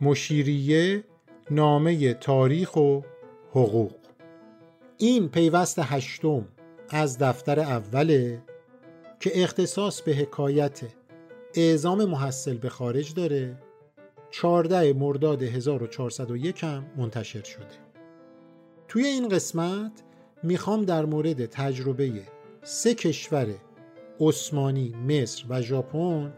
مشیریه 0.00 1.04
نامه 1.50 2.14
تاریخ 2.14 2.76
و 2.76 3.00
حقوق. 3.50 3.92
این 4.98 5.28
پیوست 5.28 5.78
هشتم 5.78 6.48
از 6.88 7.18
دفتر 7.18 7.60
اوله 7.60 8.42
که 9.20 9.42
اختصاص 9.42 10.02
به 10.02 10.12
حکایت 10.12 10.80
اعزام 11.54 12.04
محصل 12.04 12.58
به 12.58 12.68
خارج 12.68 13.14
داره 13.14 13.58
14 14.30 14.92
مرداد 14.92 15.42
1401 15.42 16.64
هم 16.64 16.86
منتشر 16.96 17.42
شده. 17.42 17.66
توی 18.88 19.04
این 19.04 19.28
قسمت 19.28 20.02
می‌خوام 20.42 20.84
در 20.84 21.04
مورد 21.04 21.46
تجربه 21.46 22.12
سه 22.62 22.94
کشور 22.94 23.46
عثمانی، 24.20 24.94
مصر 25.08 25.44
و 25.48 25.62
ژاپن 25.62 26.32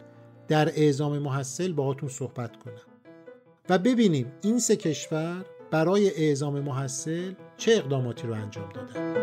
در 0.49 0.69
اعزام 0.69 1.19
محصل 1.19 1.73
باهاتون 1.73 2.09
صحبت 2.09 2.57
کنم. 2.57 2.94
و 3.69 3.79
ببینیم 3.79 4.33
این 4.43 4.59
سه 4.59 4.77
کشور 4.77 5.45
برای 5.71 6.11
اعزام 6.11 6.61
محصل 6.61 7.35
چه 7.57 7.73
اقداماتی 7.73 8.27
رو 8.27 8.35
انجام 8.35 8.73
دادن. 8.73 9.15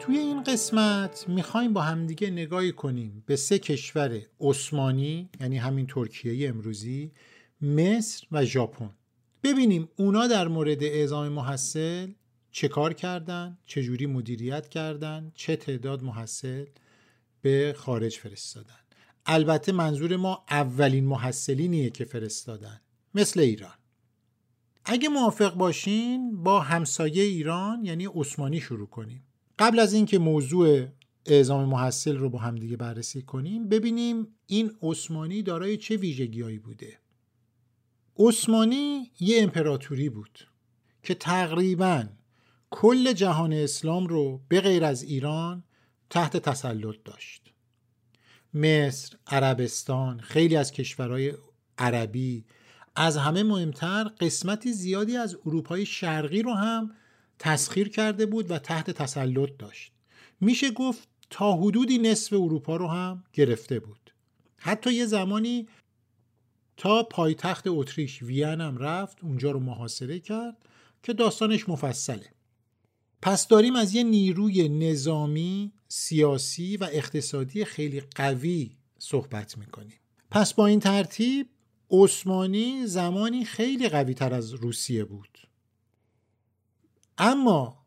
توی 0.00 0.18
این 0.18 0.42
قسمت 0.42 1.24
می‌خوایم 1.28 1.72
با 1.72 1.80
همدیگه 1.80 2.30
نگاهی 2.30 2.72
کنیم 2.72 3.24
به 3.26 3.36
سه 3.36 3.58
کشور 3.58 4.20
عثمانی 4.40 5.28
یعنی 5.40 5.58
همین 5.58 5.86
ترکیه 5.86 6.48
امروزی 6.48 7.12
مصر 7.62 8.26
و 8.32 8.44
ژاپن. 8.44 8.90
ببینیم 9.44 9.88
اونا 9.96 10.26
در 10.26 10.48
مورد 10.48 10.82
اعزام 10.82 11.28
محصل 11.28 12.12
چه 12.50 12.68
کار 12.68 12.92
کردن 12.92 13.58
چجوری 13.66 14.06
مدیریت 14.06 14.68
کردن 14.68 15.32
چه 15.34 15.56
تعداد 15.56 16.02
محصل 16.02 16.64
به 17.42 17.74
خارج 17.78 18.16
فرستادن. 18.16 18.78
البته 19.26 19.72
منظور 19.72 20.16
ما 20.16 20.44
اولین 20.50 21.04
محصلینیه 21.04 21.90
که 21.90 22.04
فرستادن 22.04 22.80
مثل 23.14 23.40
ایران. 23.40 23.74
اگه 24.84 25.08
موافق 25.08 25.54
باشین 25.54 26.42
با 26.42 26.60
همسایه 26.60 27.22
ایران 27.22 27.84
یعنی 27.84 28.06
عثمانی 28.14 28.60
شروع 28.60 28.86
کنیم. 28.86 29.24
قبل 29.58 29.78
از 29.80 29.92
اینکه 29.92 30.18
موضوع 30.18 30.86
اعزام 31.26 31.68
محصل 31.68 32.16
رو 32.16 32.30
با 32.30 32.38
همدیگه 32.38 32.76
بررسی 32.76 33.22
کنیم 33.22 33.68
ببینیم 33.68 34.26
این 34.46 34.72
عثمانی 34.82 35.42
دارای 35.42 35.76
چه 35.76 35.96
ویژگیهایی 35.96 36.58
بوده. 36.58 37.03
عثمانی 38.16 39.10
یه 39.20 39.42
امپراتوری 39.42 40.08
بود 40.08 40.48
که 41.02 41.14
تقریبا 41.14 42.04
کل 42.70 43.12
جهان 43.12 43.52
اسلام 43.52 44.06
رو 44.06 44.40
به 44.48 44.60
غیر 44.60 44.84
از 44.84 45.02
ایران 45.02 45.64
تحت 46.10 46.36
تسلط 46.36 46.96
داشت. 47.04 47.52
مصر، 48.54 49.16
عربستان، 49.26 50.20
خیلی 50.20 50.56
از 50.56 50.72
کشورهای 50.72 51.32
عربی 51.78 52.44
از 52.96 53.16
همه 53.16 53.42
مهمتر 53.42 54.04
قسمتی 54.04 54.72
زیادی 54.72 55.16
از 55.16 55.36
اروپای 55.46 55.86
شرقی 55.86 56.42
رو 56.42 56.54
هم 56.54 56.90
تسخیر 57.38 57.88
کرده 57.88 58.26
بود 58.26 58.50
و 58.50 58.58
تحت 58.58 58.90
تسلط 58.90 59.50
داشت. 59.58 59.92
میشه 60.40 60.70
گفت 60.70 61.08
تا 61.30 61.56
حدودی 61.56 61.98
نصف 61.98 62.32
اروپا 62.32 62.76
رو 62.76 62.88
هم 62.88 63.24
گرفته 63.32 63.80
بود. 63.80 64.14
حتی 64.56 64.94
یه 64.94 65.06
زمانی 65.06 65.68
تا 66.76 67.02
پایتخت 67.02 67.64
اتریش 67.66 68.22
وین 68.22 68.60
هم 68.60 68.78
رفت 68.78 69.24
اونجا 69.24 69.50
رو 69.50 69.60
محاصره 69.60 70.20
کرد 70.20 70.56
که 71.02 71.12
داستانش 71.12 71.68
مفصله. 71.68 72.30
پس 73.22 73.48
داریم 73.48 73.76
از 73.76 73.94
یه 73.94 74.02
نیروی 74.02 74.68
نظامی، 74.68 75.72
سیاسی 75.88 76.76
و 76.76 76.88
اقتصادی 76.92 77.64
خیلی 77.64 78.00
قوی 78.00 78.70
صحبت 78.98 79.58
می‌کنیم. 79.58 79.98
پس 80.30 80.54
با 80.54 80.66
این 80.66 80.80
ترتیب 80.80 81.48
عثمانی 81.90 82.86
زمانی 82.86 83.44
خیلی 83.44 83.88
قوی 83.88 84.14
تر 84.14 84.34
از 84.34 84.54
روسیه 84.54 85.04
بود. 85.04 85.38
اما 87.18 87.84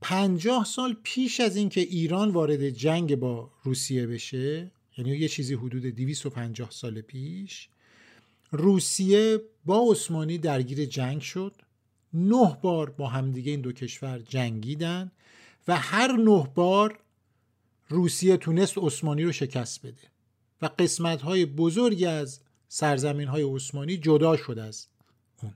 پنجاه 0.00 0.64
سال 0.64 0.96
پیش 1.02 1.40
از 1.40 1.56
اینکه 1.56 1.80
ایران 1.80 2.30
وارد 2.30 2.70
جنگ 2.70 3.16
با 3.16 3.50
روسیه 3.64 4.06
بشه 4.06 4.72
یعنی 4.98 5.10
یه 5.10 5.28
چیزی 5.28 5.54
حدود 5.54 5.82
250 5.86 6.70
سال 6.70 7.00
پیش 7.00 7.68
روسیه 8.50 9.40
با 9.64 9.90
عثمانی 9.90 10.38
درگیر 10.38 10.84
جنگ 10.84 11.20
شد. 11.20 11.54
نه 12.14 12.58
بار 12.62 12.90
با 12.90 13.08
همدیگه 13.08 13.50
این 13.50 13.60
دو 13.60 13.72
کشور 13.72 14.18
جنگیدن 14.18 15.12
و 15.68 15.76
هر 15.76 16.12
نه 16.12 16.48
بار 16.54 16.98
روسیه 17.88 18.36
تونست 18.36 18.78
عثمانی 18.78 19.24
رو 19.24 19.32
شکست 19.32 19.86
بده 19.86 20.02
و 20.62 20.70
قسمت 20.78 21.22
های 21.22 21.46
بزرگی 21.46 22.06
از 22.06 22.40
سرزمین 22.68 23.28
های 23.28 23.42
عثمانی 23.42 23.96
جدا 23.96 24.36
شد 24.36 24.58
از 24.58 24.86
اون. 25.42 25.54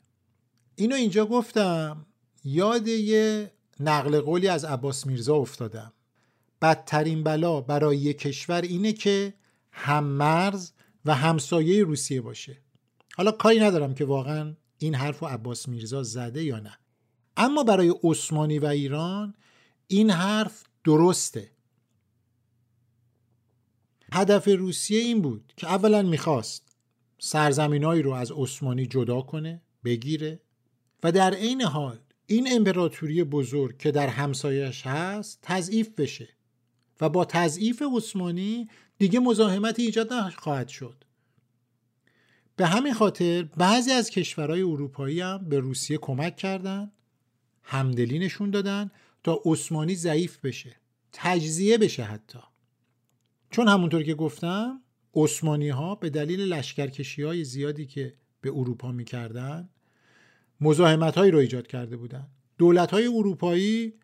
اینو 0.75 0.95
اینجا 0.95 1.27
گفتم. 1.27 2.07
یاد 2.45 2.89
یه 2.89 3.51
نقل 3.81 4.21
قولی 4.21 4.49
از 4.49 4.65
عباس 4.65 5.07
میرزا 5.07 5.37
افتادم. 5.37 5.93
بدترین 6.63 7.23
بلا 7.23 7.61
برای 7.61 7.97
یک 7.97 8.19
کشور 8.19 8.61
اینه 8.61 8.93
که 8.93 9.35
هم 9.73 10.05
مرز 10.05 10.73
و 11.05 11.15
همسایه 11.15 11.85
روسیه 11.85 12.21
باشه. 12.21 12.57
حالا 13.21 13.33
کاری 13.33 13.61
ندارم 13.61 13.95
که 13.95 14.05
واقعا 14.05 14.55
این 14.79 14.95
حرف 14.95 15.19
رو 15.19 15.27
عباس 15.27 15.69
میرزا 15.69 16.03
زده 16.03 16.45
یا 16.45 16.61
نه. 16.61 16.79
اما 17.37 17.63
برای 17.63 17.95
عثمانی 18.05 18.59
و 18.59 18.67
ایران 18.67 19.35
این 19.87 20.11
حرف 20.11 20.65
درسته. 20.85 21.51
هدف 24.13 24.49
روسیه 24.49 25.01
این 25.01 25.23
بود 25.23 25.53
که 25.57 25.67
اولا 25.67 26.03
می‌خواست 26.03 26.77
سرزمینهایی 27.19 28.03
رو 28.03 28.13
از 28.13 28.33
عثمانی 28.33 28.87
جدا 28.87 29.21
کنه 29.21 29.63
بگیره 29.85 30.41
و 31.03 31.13
در 31.13 31.35
عین 31.35 31.63
حال 31.63 31.99
این 32.27 32.49
امپراتوری 32.53 33.25
بزرگ 33.25 33.79
که 33.79 33.91
در 33.91 34.09
همسایش 34.09 34.87
هست 34.87 35.39
تضعیف 35.43 35.89
بشه 35.89 36.29
و 37.01 37.09
با 37.09 37.25
تضعیف 37.25 37.83
عثمانی 37.97 38.69
دیگه 38.99 39.21
مزاحمتی 39.21 39.83
ایجاد 39.83 40.13
نخواهد 40.13 40.69
شد. 40.69 41.05
به 42.61 42.67
همین 42.67 42.95
خاطر 42.95 43.43
بعضی 43.43 43.91
از 43.91 44.11
کشورهای 44.11 44.63
اروپایی 44.63 45.21
هم 45.21 45.49
به 45.49 45.59
روسیه 45.59 45.99
کمک 45.99 46.37
کردند 46.37 46.93
همدلی 47.63 48.19
نشون 48.19 48.51
دادن 48.51 48.91
تا 49.25 49.41
عثمانی 49.45 49.95
ضعیف 49.95 50.39
بشه 50.39 50.77
تجزیه 51.13 51.79
بشه 51.79 52.03
حتی. 52.03 52.39
چون 53.51 53.69
همونطور 53.69 54.03
که 54.03 54.15
گفتم 54.15 54.81
عثمانی 55.15 55.69
ها 55.69 55.95
به 55.95 56.11
دلیل 56.11 56.41
لشکرکشی 56.41 57.23
های 57.23 57.45
زیادی 57.45 57.87
که 57.87 58.15
به 58.41 58.51
اروپا 58.51 58.93
می‌کردن 58.93 59.69
مزاحمت 60.61 61.15
هایی 61.15 61.31
رو 61.31 61.39
ایجاد 61.39 61.67
کرده 61.67 61.97
بودن. 61.97 62.27
دولت 62.59 62.91
های 62.91 63.07
اروپایی 63.07 63.95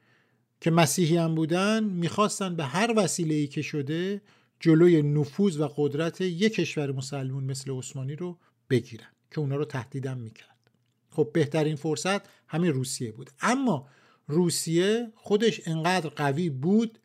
که 0.61 0.71
مسیحی 0.71 1.17
هم 1.17 1.34
بودن 1.34 1.84
می‌خواستن 1.84 2.56
به 2.56 2.65
هر 2.65 2.94
وسیله 2.97 3.47
که 3.47 3.62
شده 3.62 4.23
جلوی 4.61 5.03
نفوذ 5.03 5.61
و 5.61 5.69
قدرت 5.77 6.21
یک 6.21 6.55
کشور 6.55 6.93
مسلمون 6.93 7.44
مثل 7.44 7.73
عثمانی 7.73 8.17
رو 8.17 8.38
بگیرن 8.71 9.10
که 9.31 9.41
اونا 9.41 9.56
رو 9.56 9.65
تهدیدم 9.65 10.19
می‌کرد. 10.19 10.71
خب 11.10 11.31
بهترین 11.32 11.77
فرصت 11.77 12.21
همین 12.49 12.72
روسیه 12.72 13.12
بود. 13.12 13.31
اما 13.41 13.88
روسیه 14.27 15.12
خودش 15.15 15.60
انقدر 15.69 16.09
قوی 16.09 16.50
بود 16.50 16.99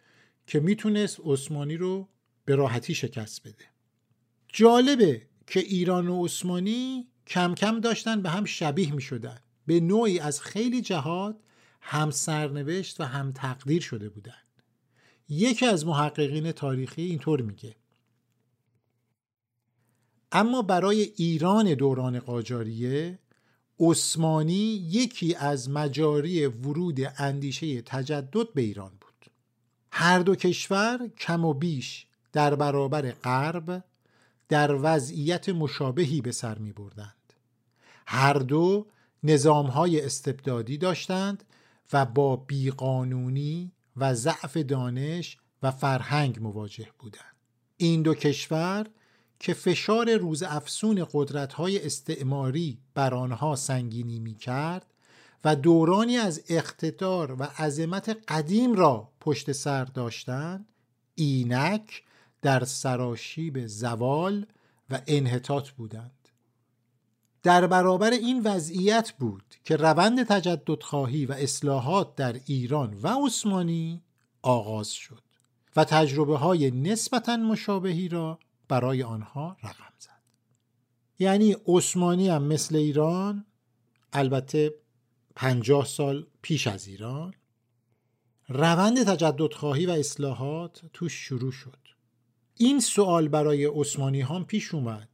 که 0.47 0.59
می‌تونست 0.59 1.19
عثمانی 1.23 1.77
رو 1.77 2.09
به 2.45 2.55
راحتی 2.55 2.95
شکست 2.95 3.47
بده. 3.47 3.66
جالبه 4.47 5.27
که 5.47 5.59
ایران 5.59 6.07
و 6.07 6.25
عثمانی 6.25 7.07
کم 7.27 7.55
کم 7.55 7.79
داشتن 7.79 8.21
به 8.21 8.29
هم 8.29 8.45
شبیه 8.45 8.94
می 8.94 9.01
شدن 9.01 9.39
به 9.68 9.80
نوعی 9.80 10.19
از 10.19 10.41
خیلی 10.41 10.81
جهات 10.81 11.39
هم 11.81 12.12
سرنوشت 12.12 13.01
و 13.01 13.03
هم 13.03 13.31
تقدیر 13.31 13.81
شده 13.81 14.09
بودن. 14.09 14.41
یکی 15.30 15.65
از 15.65 15.86
محققین 15.86 16.51
تاریخی 16.51 17.01
اینطور 17.01 17.41
میگه. 17.41 17.75
اما 20.31 20.62
برای 20.62 21.01
ایران 21.01 21.74
دوران 21.74 22.19
قاجاریه 22.19 23.19
عثمانی 23.80 24.88
یکی 24.92 25.36
از 25.36 25.69
مجاری 25.69 26.45
ورود 26.45 27.00
اندیشه 27.18 27.81
تجدد 27.81 28.54
به 28.54 28.62
ایران 28.62 28.92
بود. 29.01 29.25
هر 29.92 30.19
دو 30.19 30.36
کشور 30.36 31.10
کم 31.19 31.45
و 31.45 31.54
بیش 31.54 32.06
در 32.33 32.56
برابر 32.56 33.12
غرب 33.12 33.83
در 34.50 34.75
وضعیت 34.81 35.50
مشابهی 35.50 36.22
به 36.22 36.31
سر 36.31 36.57
می 36.57 36.72
بردند. 36.72 37.34
هر 38.07 38.34
دو 38.34 38.88
نظام 39.24 39.68
های 39.68 40.01
استبدادی 40.01 40.77
داشتند 40.77 41.44
و 41.94 42.06
با 42.06 42.36
بیقانونی 42.36 43.72
و 43.98 44.13
ضعف 44.13 44.57
دانش 44.57 45.38
و 45.63 45.72
فرهنگ 45.72 46.39
مواجه 46.42 46.88
بودند. 47.00 47.36
این 47.77 48.01
دو 48.01 48.13
کشور 48.13 48.88
که 49.43 49.53
فشار 49.53 50.17
روز 50.17 50.43
افسون 50.43 51.07
قدرت 51.13 51.53
های 51.53 51.85
استعماری 51.85 52.77
بر 52.93 53.13
آنها 53.13 53.55
سنگینی 53.55 54.19
می 54.19 54.35
کرد 54.35 54.85
و 55.45 55.55
دورانی 55.55 56.17
از 56.17 56.43
اقتدار 56.49 57.31
و 57.31 57.43
عظمت 57.43 58.17
قدیم 58.27 58.73
را 58.73 59.09
پشت 59.19 59.51
سر 59.51 59.85
داشتند 59.85 60.65
اینک 61.15 62.03
در 62.41 62.63
سراشیب 62.63 63.67
زوال 63.67 64.45
و 64.89 65.01
انحطاط 65.07 65.69
بودند. 65.69 66.29
در 67.43 67.67
برابر 67.67 68.11
این 68.11 68.41
وضعیت 68.43 69.11
بود 69.11 69.55
که 69.63 69.75
روند 69.75 70.23
تجددخواهی 70.23 71.25
و 71.25 71.31
اصلاحات 71.31 72.15
در 72.15 72.35
ایران 72.45 72.97
و 73.03 73.25
عثمانی 73.25 74.01
آغاز 74.41 74.91
شد 74.91 75.23
و 75.75 75.83
تجربه 75.83 76.38
های 76.38 76.71
نسبتا 76.71 77.38
مشابهی 77.38 78.09
را 78.09 78.39
برای 78.71 79.03
آنها 79.03 79.57
رقم 79.63 79.94
زد. 80.00 80.21
یعنی 81.19 81.56
عثمانی 81.68 82.29
هم 82.29 82.44
مثل 82.44 82.75
ایران 82.75 83.45
البته 84.13 84.73
پنجاه 85.35 85.85
سال 85.85 86.27
پیش 86.41 86.68
از 86.68 86.88
ایران 86.88 87.33
روند 88.47 89.03
تجددخواهی 89.03 89.85
و 89.85 89.91
اصلاحات 89.91 90.81
توش 90.94 91.13
شروع 91.13 91.51
شد. 91.51 91.77
این 92.57 92.79
سوال 92.79 93.27
برای 93.27 93.65
عثمانی 93.65 94.21
هم 94.21 94.45
پیش 94.45 94.74
اومد 94.74 95.09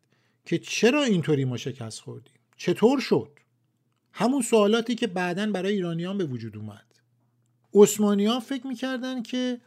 که 0.45 0.57
چرا 0.57 1.03
اینطوری 1.03 1.45
ما 1.45 1.57
شکست 1.57 2.01
خوردیم؟ 2.01 2.39
چطور 2.57 2.99
شد؟ 2.99 3.31
همون 4.11 4.41
سوالاتی 4.41 4.95
که 4.95 5.07
بعدا 5.07 5.51
برای 5.51 5.73
ایرانیان 5.73 6.17
به 6.17 6.25
وجود 6.25 6.57
اومد. 6.57 6.85
عثمانی 7.73 8.25
ها 8.25 8.39
فکر 8.39 8.67
می‌کردن 8.67 9.23
که 9.23 9.61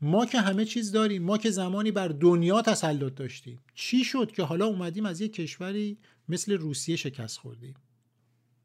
ما 0.00 0.26
که 0.26 0.40
همه 0.40 0.64
چیز 0.64 0.92
داریم 0.92 1.22
ما 1.22 1.38
که 1.38 1.50
زمانی 1.50 1.90
بر 1.90 2.08
دنیا 2.08 2.62
تسلط 2.62 3.14
داشتیم. 3.14 3.60
چی 3.74 4.04
شد 4.04 4.32
که 4.32 4.42
حالا 4.42 4.66
اومدیم 4.66 5.06
از 5.06 5.20
یک 5.20 5.32
کشوری 5.32 5.98
مثل 6.28 6.52
روسیه 6.52 6.96
شکست 6.96 7.38
خوردیم؟ 7.38 7.74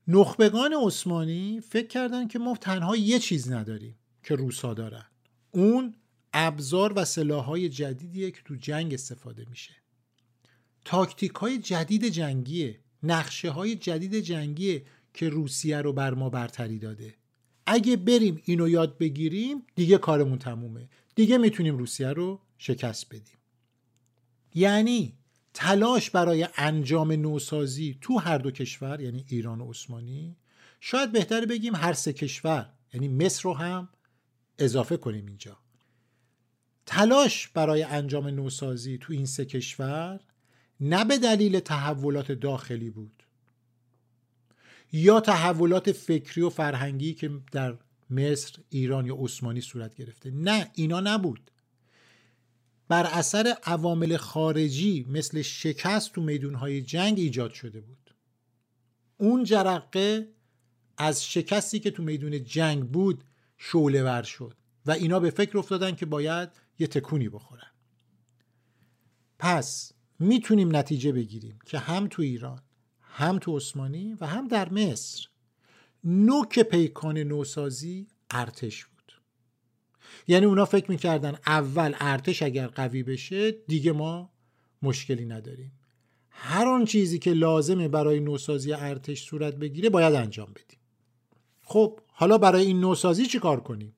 نخبگان 0.08 0.74
عثمانی 0.74 1.62
فکر 1.70 1.88
کردن 1.88 2.28
که 2.28 2.40
ما 2.40 2.56
تنها 2.56 2.96
یه 2.96 3.20
چیز 3.20 3.52
نداریم 3.52 3.96
که 4.24 4.36
روسا 4.36 4.74
دارن. 4.74 5.06
اون 5.52 5.96
ابزار 6.34 6.94
و 6.96 7.06
سلاحهای 7.06 7.70
جدیدیه 7.70 8.32
که 8.32 8.42
تو 8.46 8.56
جنگ 8.56 8.94
استفاده 8.94 9.46
میشه. 9.50 9.74
تاکتیک 10.86 11.32
های 11.32 11.58
جدید 11.58 12.06
جنگیه 12.06 12.80
نقشه 13.04 13.50
های 13.50 13.76
جدید 13.76 14.16
جنگیه 14.16 14.86
که 15.14 15.30
روسیه 15.30 15.78
رو 15.78 15.94
بر 15.94 16.14
ما 16.14 16.30
برتری 16.30 16.80
داده. 16.80 17.14
اگه 17.66 17.98
بریم 17.98 18.42
اینو 18.46 18.70
یاد 18.70 18.98
بگیریم 18.98 19.64
دیگه 19.76 19.98
کارمون 19.98 20.38
تمومه. 20.38 20.90
دیگه 21.16 21.38
می‌تونیم 21.38 21.78
روسیه 21.78 22.10
رو 22.10 22.42
شکست 22.58 23.10
بدیم. 23.10 23.38
یعنی 24.56 25.18
تلاش 25.54 26.10
برای 26.10 26.48
انجام 26.58 27.12
نوسازی 27.12 27.98
تو 28.02 28.18
هر 28.18 28.38
دو 28.38 28.52
کشور 28.52 29.02
یعنی 29.02 29.26
ایران 29.28 29.62
و 29.62 29.70
عثمانی 29.70 30.36
شاید 30.80 31.12
بهتر 31.12 31.46
بگیم 31.46 31.76
هر 31.76 31.94
سه 31.94 32.14
کشور 32.14 32.74
یعنی 32.94 33.08
مصر 33.08 33.44
رو 33.44 33.54
هم 33.54 33.90
اضافه 34.60 34.98
کنیم 34.98 35.26
اینجا. 35.26 35.58
تلاش 36.86 37.48
برای 37.48 37.84
انجام 37.84 38.28
نوسازی 38.28 38.98
تو 38.98 39.14
این 39.14 39.26
سه 39.26 39.46
کشور 39.46 40.20
نه 40.80 41.06
به 41.06 41.18
دلیل 41.18 41.60
تحولات 41.60 42.32
داخلی 42.32 42.90
بود 42.90 43.24
یا 44.92 45.20
تحولات 45.20 45.92
فکری 45.92 46.42
و 46.42 46.50
فرهنگی 46.50 47.14
که 47.14 47.32
در 47.52 47.78
مصر، 48.12 48.56
ایران 48.70 49.06
یا 49.06 49.16
عثمانی 49.20 49.62
صورت 49.62 49.96
گرفته. 49.96 50.32
نه 50.32 50.72
اینا 50.74 51.00
نبود. 51.00 51.52
بر 52.88 53.06
اثر 53.06 53.56
عوامل 53.64 54.18
خارجی 54.18 55.06
مثل 55.10 55.42
شکست 55.42 56.14
تو 56.14 56.22
میدونهای 56.22 56.82
جنگ 56.82 57.20
ایجاد 57.20 57.54
شده 57.54 57.82
بود. 57.82 58.16
اون 59.18 59.44
جرقه 59.44 60.28
از 60.98 61.26
شکستی 61.26 61.80
که 61.80 61.92
تو 61.92 62.04
میدون 62.04 62.44
جنگ 62.44 62.84
بود 62.84 63.24
شعله 63.58 64.04
ور 64.04 64.24
شد 64.24 64.56
و 64.86 64.92
اینا 64.92 65.20
به 65.20 65.30
فکر 65.30 65.58
افتادن 65.58 65.96
که 65.96 66.06
باید 66.06 66.50
یه 66.80 66.88
تکونی 66.88 67.30
بخورن. 67.30 67.72
پس 69.40 69.92
می‌تونیم 70.20 70.76
نتیجه 70.76 71.12
بگیریم 71.12 71.60
که 71.66 71.80
هم 71.80 72.08
تو 72.08 72.22
ایران 72.22 72.62
هم 73.00 73.40
تو 73.40 73.58
عثمانی 73.58 74.14
و 74.14 74.26
هم 74.26 74.48
در 74.48 74.70
مصر. 74.70 75.28
نوک 76.04 76.60
پیکان 76.60 77.18
نوسازی 77.18 78.08
ارتش 78.32 78.86
بود. 78.86 79.14
یعنی 80.28 80.46
اونا 80.46 80.66
فکر 80.66 80.92
می‌کردن 80.92 81.36
اول 81.46 81.96
ارتش 82.00 82.44
اگر 82.44 82.68
قوی 82.68 83.04
بشه 83.04 83.52
دیگه 83.52 83.92
ما 83.92 84.32
مشکلی 84.82 85.26
نداریم. 85.26 85.72
هر 86.30 86.68
آن 86.68 86.86
چیزی 86.86 87.20
که 87.20 87.34
لازمه 87.34 87.88
برای 87.88 88.20
نوسازی 88.20 88.74
ارتش 88.74 89.24
صورت 89.24 89.56
بگیره 89.56 89.90
باید 89.90 90.16
انجام 90.16 90.52
بدیم. 90.52 90.80
خب 91.64 92.00
حالا 92.08 92.38
برای 92.38 92.66
این 92.66 92.80
نوسازی 92.80 93.26
چی 93.26 93.40
کار 93.40 93.60
کنیم؟ 93.60 93.96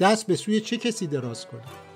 دست 0.00 0.26
به 0.26 0.36
سوی 0.36 0.60
چه 0.60 0.76
کسی 0.76 1.06
دراز 1.06 1.46
کنیم؟ 1.46 1.95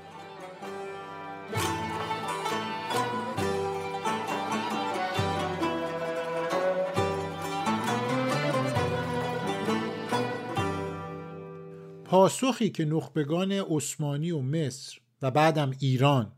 پاسخی 12.10 12.70
که 12.70 12.84
نخبگان 12.84 13.52
عثمانی 13.52 14.30
و 14.30 14.40
مصر 14.40 15.00
و 15.22 15.30
بعدم 15.30 15.70
ایران 15.80 16.32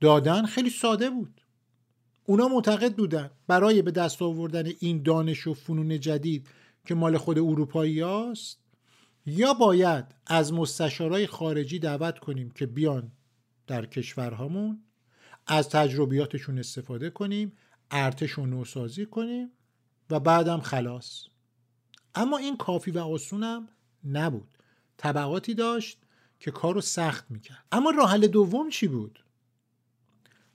دادن 0.00 0.46
خیلی 0.46 0.70
ساده 0.70 1.10
بود. 1.10 1.40
اونا 2.24 2.48
معتقد 2.48 2.96
بودن 2.96 3.30
برای 3.46 3.82
به 3.82 3.90
دست 3.90 4.22
آوردن 4.22 4.72
این 4.80 5.02
دانش 5.02 5.46
و 5.46 5.54
فنون 5.54 6.00
جدید 6.00 6.48
که 6.86 6.94
مال 6.94 7.16
خود 7.16 7.38
اروپایی 7.38 8.00
هاست 8.00 8.58
یا 9.26 9.54
باید 9.54 10.04
از 10.26 10.52
مستشارای 10.52 11.26
خارجی 11.26 11.78
دعوت 11.78 12.18
کنیم 12.18 12.50
که 12.50 12.66
بیان 12.66 13.12
در 13.66 13.86
کشورهامون 13.86 14.82
از 15.46 15.68
تجربیاتشون 15.68 16.58
استفاده 16.58 17.10
کنیم 17.10 17.52
ارتش 17.90 18.30
رو 18.30 18.46
نوسازی 18.46 19.06
کنیم 19.06 19.50
و 20.10 20.20
بعدم 20.20 20.60
خلاص. 20.60 21.24
اما 22.14 22.38
این 22.38 22.56
کافی 22.56 22.90
و 22.90 22.98
آسونم 22.98 23.68
نبود. 24.06 24.48
طبقاتی 24.96 25.54
داشت 25.54 25.98
که 26.40 26.50
کارو 26.50 26.80
سخت 26.80 27.30
می‌کرد. 27.30 27.64
اما 27.72 27.90
راحل 27.90 28.26
دوم 28.26 28.68
چی 28.68 28.88
بود؟ 28.88 29.24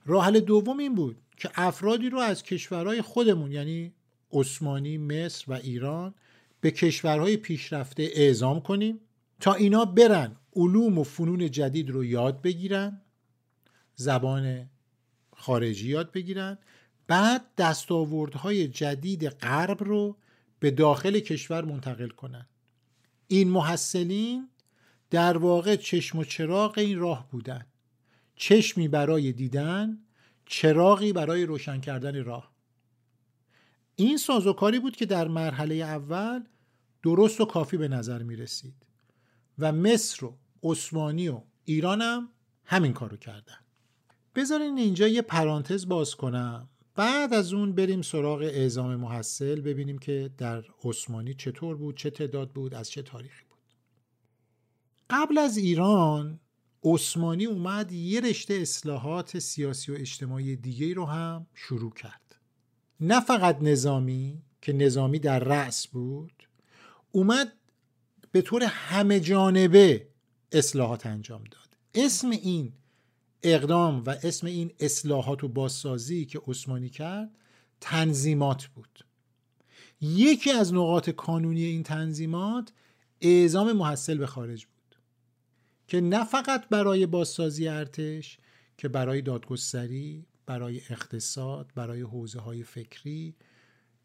راحل 0.06 0.40
دوم 0.40 0.78
این 0.78 0.94
بود 0.94 1.16
که 1.36 1.50
افرادی 1.54 2.10
رو 2.10 2.18
از 2.18 2.42
کشورهای 2.42 3.02
خودمون 3.02 3.52
یعنی 3.52 3.92
عثمانی 4.32 4.98
مصر 4.98 5.44
و 5.48 5.52
ایران 5.52 6.14
به 6.60 6.70
کشورهای 6.70 7.36
پیشرفته 7.36 8.10
اعزام 8.12 8.60
کنیم 8.60 9.00
تا 9.40 9.54
اینا 9.54 9.84
برن 9.84 10.36
علوم 10.56 10.98
و 10.98 11.02
فنون 11.02 11.50
جدید 11.50 11.90
رو 11.90 12.04
یاد 12.04 12.42
بگیرن 12.42 13.00
زبان 13.94 14.70
خارجی 15.36 15.88
یاد 15.88 16.12
بگیرن 16.12 16.58
بعد 17.06 17.54
دستاوردهای 17.58 18.68
جدید 18.68 19.28
غرب 19.28 19.84
رو 19.84 20.16
به 20.60 20.70
داخل 20.70 21.18
کشور 21.18 21.64
منتقل 21.64 22.08
کنن. 22.08 22.46
این 23.32 23.48
محصلین 23.48 24.48
در 25.10 25.38
واقع 25.38 25.76
چشم 25.76 26.18
و 26.18 26.24
چراغ 26.24 26.78
این 26.78 26.98
راه 26.98 27.30
بودن. 27.30 27.66
چشمی 28.36 28.88
برای 28.88 29.32
دیدن 29.32 29.98
چراغی 30.46 31.12
برای 31.12 31.46
روشن 31.46 31.80
کردن 31.80 32.24
راه. 32.24 32.52
این 33.96 34.16
سازوکاری 34.16 34.78
بود 34.78 34.96
که 34.96 35.06
در 35.06 35.28
مرحله 35.28 35.74
اول 35.74 36.44
درست 37.02 37.40
و 37.40 37.44
کافی 37.44 37.76
به 37.76 37.88
نظر 37.88 38.22
می 38.22 38.36
رسید 38.36 38.86
و 39.58 39.72
مصر 39.72 40.24
و 40.26 40.38
عثمانی 40.62 41.28
و 41.28 41.42
ایران 41.64 42.02
هم 42.02 42.28
همین 42.64 42.92
کارو 42.92 43.16
کردن. 43.16 43.58
بذارین 44.34 44.78
اینجا 44.78 45.08
یه 45.08 45.22
پرانتز 45.22 45.88
باز 45.88 46.14
کنم. 46.14 46.68
بعد 46.94 47.34
از 47.34 47.52
اون 47.52 47.72
بریم 47.72 48.02
سراغ 48.02 48.40
اعزام 48.40 48.96
محصل 48.96 49.60
ببینیم 49.60 49.98
که 49.98 50.30
در 50.38 50.64
عثمانی 50.84 51.34
چطور 51.34 51.76
بود 51.76 51.96
چه 51.96 52.10
تعداد 52.10 52.50
بود 52.50 52.74
از 52.74 52.90
چه 52.90 53.02
تاریخی 53.02 53.44
بود. 53.50 53.58
قبل 55.10 55.38
از 55.38 55.56
ایران 55.56 56.40
عثمانی 56.84 57.44
اومد 57.46 57.92
یه 57.92 58.20
رشته 58.20 58.54
اصلاحات 58.54 59.38
سیاسی 59.38 59.92
و 59.92 59.94
اجتماعی 59.94 60.56
دیگه 60.56 60.94
رو 60.94 61.06
هم 61.06 61.46
شروع 61.54 61.92
کرد. 61.92 62.36
نه 63.00 63.20
فقط 63.20 63.58
نظامی 63.60 64.42
که 64.62 64.72
نظامی 64.72 65.18
در 65.18 65.38
رأس 65.38 65.86
بود 65.86 66.48
اومد 67.12 67.52
به 68.32 68.42
طور 68.42 68.62
همه 68.62 69.20
جانبه 69.20 70.08
اصلاحات 70.52 71.06
انجام 71.06 71.44
داد. 71.44 71.76
اسم 71.94 72.30
این 72.30 72.72
اقدام 73.42 74.02
و 74.06 74.10
اسم 74.10 74.46
این 74.46 74.72
اصلاحات 74.80 75.44
و 75.44 75.48
بازسازی 75.48 76.24
که 76.24 76.40
عثمانی 76.46 76.88
کرد 76.88 77.30
تنظیمات 77.80 78.66
بود. 78.66 79.04
یکی 80.00 80.50
از 80.50 80.74
نقاط 80.74 81.10
کانونی 81.10 81.64
این 81.64 81.82
تنظیمات 81.82 82.72
اعزام 83.20 83.72
محصل 83.72 84.18
به 84.18 84.26
خارج 84.26 84.66
بود 84.66 84.96
که 85.88 86.00
نه 86.00 86.24
فقط 86.24 86.68
برای 86.68 87.06
بازسازی 87.06 87.68
ارتش 87.68 88.38
که 88.78 88.88
برای 88.88 89.22
دادگستری 89.22 90.26
برای 90.46 90.80
اقتصاد 90.90 91.72
برای 91.74 92.00
حوزه 92.00 92.40
های 92.40 92.62
فکری 92.62 93.36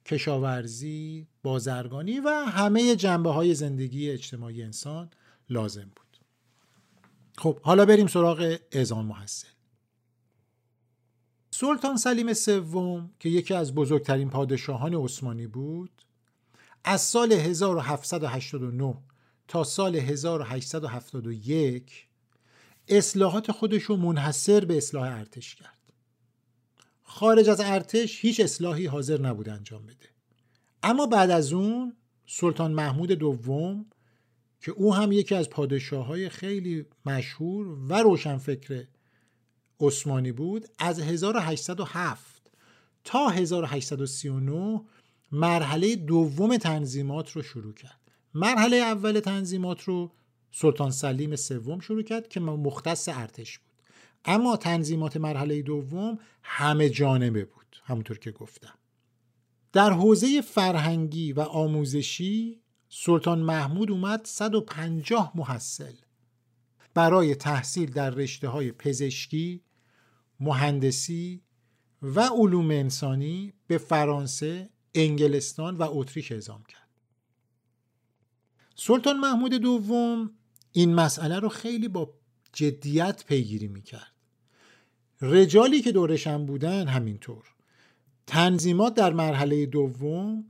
کشاورزی 0.05 1.27
بازرگانی 1.43 2.19
و 2.19 2.29
همه 2.29 2.95
جنبه 2.95 3.31
های 3.31 3.53
زندگی 3.53 4.09
اجتماعی 4.09 4.63
انسان 4.63 5.09
لازم 5.49 5.91
بود. 5.95 6.06
خب 7.37 7.59
حالا 7.61 7.85
بریم 7.85 8.07
سراغ 8.07 8.57
اعزام 8.71 9.05
محصل. 9.05 9.47
سلطان 11.51 11.97
سلیم 11.97 12.33
سوم 12.33 13.11
که 13.19 13.29
یکی 13.29 13.53
از 13.53 13.75
بزرگترین 13.75 14.29
پادشاهان 14.29 14.95
عثمانی 14.95 15.47
بود 15.47 16.05
از 16.83 17.01
سال 17.01 17.33
1789 17.33 18.97
تا 19.47 19.63
سال 19.63 19.95
1871 19.95 22.07
اصلاحات 22.87 23.51
خودش 23.51 23.83
رو 23.83 23.95
منحصر 23.95 24.65
به 24.65 24.77
اصلاح 24.77 25.17
ارتش 25.17 25.55
کرد. 25.55 25.93
خارج 27.03 27.49
از 27.49 27.61
ارتش 27.61 28.21
هیچ 28.21 28.39
اصلاحی 28.39 28.85
حاضر 28.85 29.21
نبود 29.21 29.49
انجام 29.49 29.85
بده. 29.85 30.09
اما 30.83 31.05
بعد 31.05 31.31
از 31.31 31.53
اون 31.53 31.97
سلطان 32.27 32.71
محمود 32.71 33.11
دوم 33.11 33.85
که 34.61 34.71
او 34.71 34.95
هم 34.95 35.11
یکی 35.11 35.35
از 35.35 35.49
پادشاه 35.49 36.05
های 36.05 36.29
خیلی 36.29 36.85
مشهور 37.05 37.67
و 37.67 37.93
روشنفکر 37.93 38.85
عثمانی 39.79 40.31
بود 40.31 40.67
از 40.79 40.99
1807 40.99 42.41
تا 43.03 43.29
1839 43.29 44.81
مرحله 45.31 45.95
دوم 45.95 46.57
تنظیمات 46.57 47.31
رو 47.31 47.41
شروع 47.41 47.73
کرد. 47.73 47.99
مرحله 48.33 48.77
اول 48.77 49.19
تنظیمات 49.19 49.83
رو 49.83 50.11
سلطان 50.51 50.91
سلیم 50.91 51.35
سوم 51.35 51.79
شروع 51.79 52.01
کرد 52.01 52.27
که 52.27 52.39
مختص 52.39 53.09
ارتش 53.09 53.59
بود. 53.59 53.67
اما 54.25 54.57
تنظیمات 54.57 55.17
مرحله 55.17 55.61
دوم 55.61 56.19
همه 56.43 56.89
جانبه 56.89 57.45
بود 57.45 57.81
همونطور 57.83 58.19
که 58.19 58.31
گفتم. 58.31 58.73
در 59.73 59.91
حوزه 59.91 60.41
فرهنگی 60.41 61.33
و 61.33 61.41
آموزشی 61.41 62.61
سلطان 62.89 63.39
محمود 63.39 63.91
اومد 63.91 64.25
150 64.25 65.31
محصل 65.35 65.93
برای 66.93 67.35
تحصیل 67.35 67.91
در 67.91 68.09
رشته 68.09 68.47
های 68.47 68.71
پزشکی، 68.71 69.61
مهندسی 70.39 71.41
و 72.01 72.21
علوم 72.21 72.71
انسانی 72.71 73.53
به 73.67 73.77
فرانسه، 73.77 74.69
انگلستان 74.95 75.77
و 75.77 75.87
اتریش 75.89 76.31
اعزام 76.31 76.63
کرد. 76.63 76.87
سلطان 78.75 79.19
محمود 79.19 79.53
دوم 79.53 80.31
این 80.71 80.95
مسئله 80.95 81.39
رو 81.39 81.49
خیلی 81.49 81.87
با 81.87 82.13
جدیت 82.53 83.25
پیگیری 83.27 83.67
می‌کرد. 83.67 84.13
رجالی 85.21 85.81
که 85.81 85.91
دورشم 85.91 86.45
بودن 86.45 86.87
همینطور. 86.87 87.43
تنظیمات 88.27 88.93
در 88.93 89.13
مرحله 89.13 89.65
دوم 89.65 90.49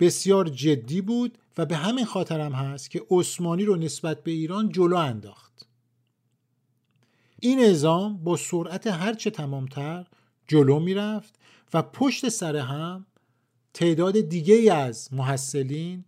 بسیار 0.00 0.48
جدی 0.48 1.00
بود 1.00 1.38
و 1.58 1.66
به 1.66 1.76
همین 1.76 2.04
خاطرم 2.04 2.52
هست 2.52 2.90
که 2.90 3.02
عثمانی 3.10 3.64
رو 3.64 3.76
نسبت 3.76 4.22
به 4.22 4.30
ایران 4.30 4.68
جلو 4.68 4.96
انداخت. 4.96 5.66
این 7.40 7.60
نظام 7.60 8.16
با 8.16 8.36
سرعت 8.36 8.86
هرچه 8.86 9.30
تمامتر 9.30 10.06
جلو 10.48 10.80
می‌رفت 10.80 11.34
و 11.74 11.82
پشت 11.82 12.28
سر 12.28 12.56
هم 12.56 13.06
تعداد 13.74 14.20
دیگه 14.20 14.74
از 14.74 15.08
محصلین 15.12 16.04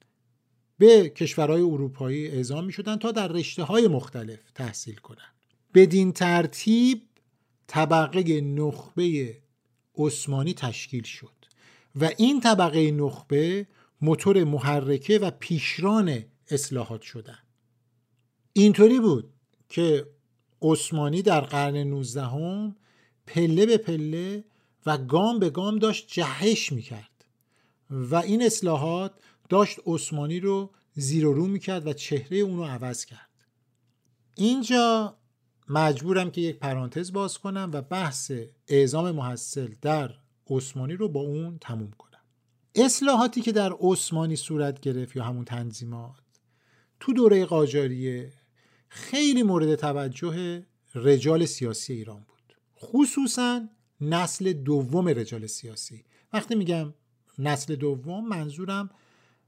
به 0.79 1.09
کشورهای 1.09 1.63
اروپایی 1.63 2.27
اعزام 2.27 2.65
می 2.65 2.73
شدن 2.73 2.97
تا 2.97 3.13
در 3.13 3.29
رشته 3.29 3.63
های 3.63 3.89
مختلف 3.89 4.51
تحصیل 4.55 4.97
کنند. 4.97 5.35
بدین 5.75 6.13
ترتیب 6.13 7.03
طبقه 7.67 8.41
نخبه 8.41 9.37
عثمانی 9.97 10.55
تشکیل 10.55 11.03
شد 11.03 11.39
و 12.01 12.11
این 12.17 12.41
طبقه 12.41 12.91
نخبه 12.91 13.67
موتور 14.01 14.45
محرکه 14.45 15.19
و 15.19 15.31
پیشران 15.31 16.25
اصلاحات 16.49 17.03
شدن. 17.03 17.39
اینطوری 18.53 19.01
بود 19.01 19.33
که 19.69 20.07
عثمانی 20.63 21.23
در 21.23 21.41
قرن 21.41 21.77
19 21.77 22.75
پله 23.27 23.67
به 23.67 23.77
پله 23.77 24.45
و 24.87 24.99
گام 24.99 25.39
به 25.39 25.51
گام 25.51 25.79
داشت 25.79 26.09
جهش 26.09 26.73
می‌کرد 26.73 27.25
و 27.91 28.17
این 28.17 28.43
اصلاحات 28.43 29.13
داشت 29.49 29.79
عثمانی 29.87 30.41
رو 30.41 30.71
زیر 30.95 31.27
و 31.27 31.33
رو 31.33 31.47
می‌کرد 31.47 31.87
و 31.87 31.93
چهره 31.93 32.39
اون 32.39 32.57
رو 32.57 32.65
عوض 32.65 33.05
کرد. 33.05 33.29
اینجا 34.35 35.19
مجبورم 35.69 36.31
که 36.31 36.41
یک 36.41 36.59
پرانتز 36.59 37.13
باز 37.13 37.39
کنم 37.39 37.71
و 37.73 37.83
بحث 37.83 38.33
اعزام 38.69 39.11
محصل 39.11 39.75
در 39.83 40.15
عثمانی 40.51 40.95
رو 40.95 41.09
با 41.09 41.21
اون 41.21 41.59
تموم 41.61 41.91
کنم. 41.91 42.08
اصلاحاتی 42.85 43.41
که 43.41 43.53
در 43.53 43.73
عثمانی 43.81 44.37
صورت 44.37 44.81
گرفت 44.81 45.17
یا 45.17 45.25
همون 45.25 45.45
تنظیمات. 45.45 46.21
تو 47.01 47.13
دوره 47.13 47.45
قاجاریه 47.45 48.33
خیلی 48.89 49.43
مورد 49.43 49.75
توجه 49.75 50.67
رجال 50.95 51.47
سیاسی 51.47 51.93
ایران 51.93 52.27
بود. 52.29 52.57
خصوصا 52.81 53.69
نسل 54.01 54.53
دوم 54.53 55.09
رجال 55.09 55.47
سیاسی. 55.47 56.05
وقتی 56.33 56.55
میگم 56.55 56.95
نسل 57.39 57.77
دوم 57.77 58.29
منظورم 58.29 58.91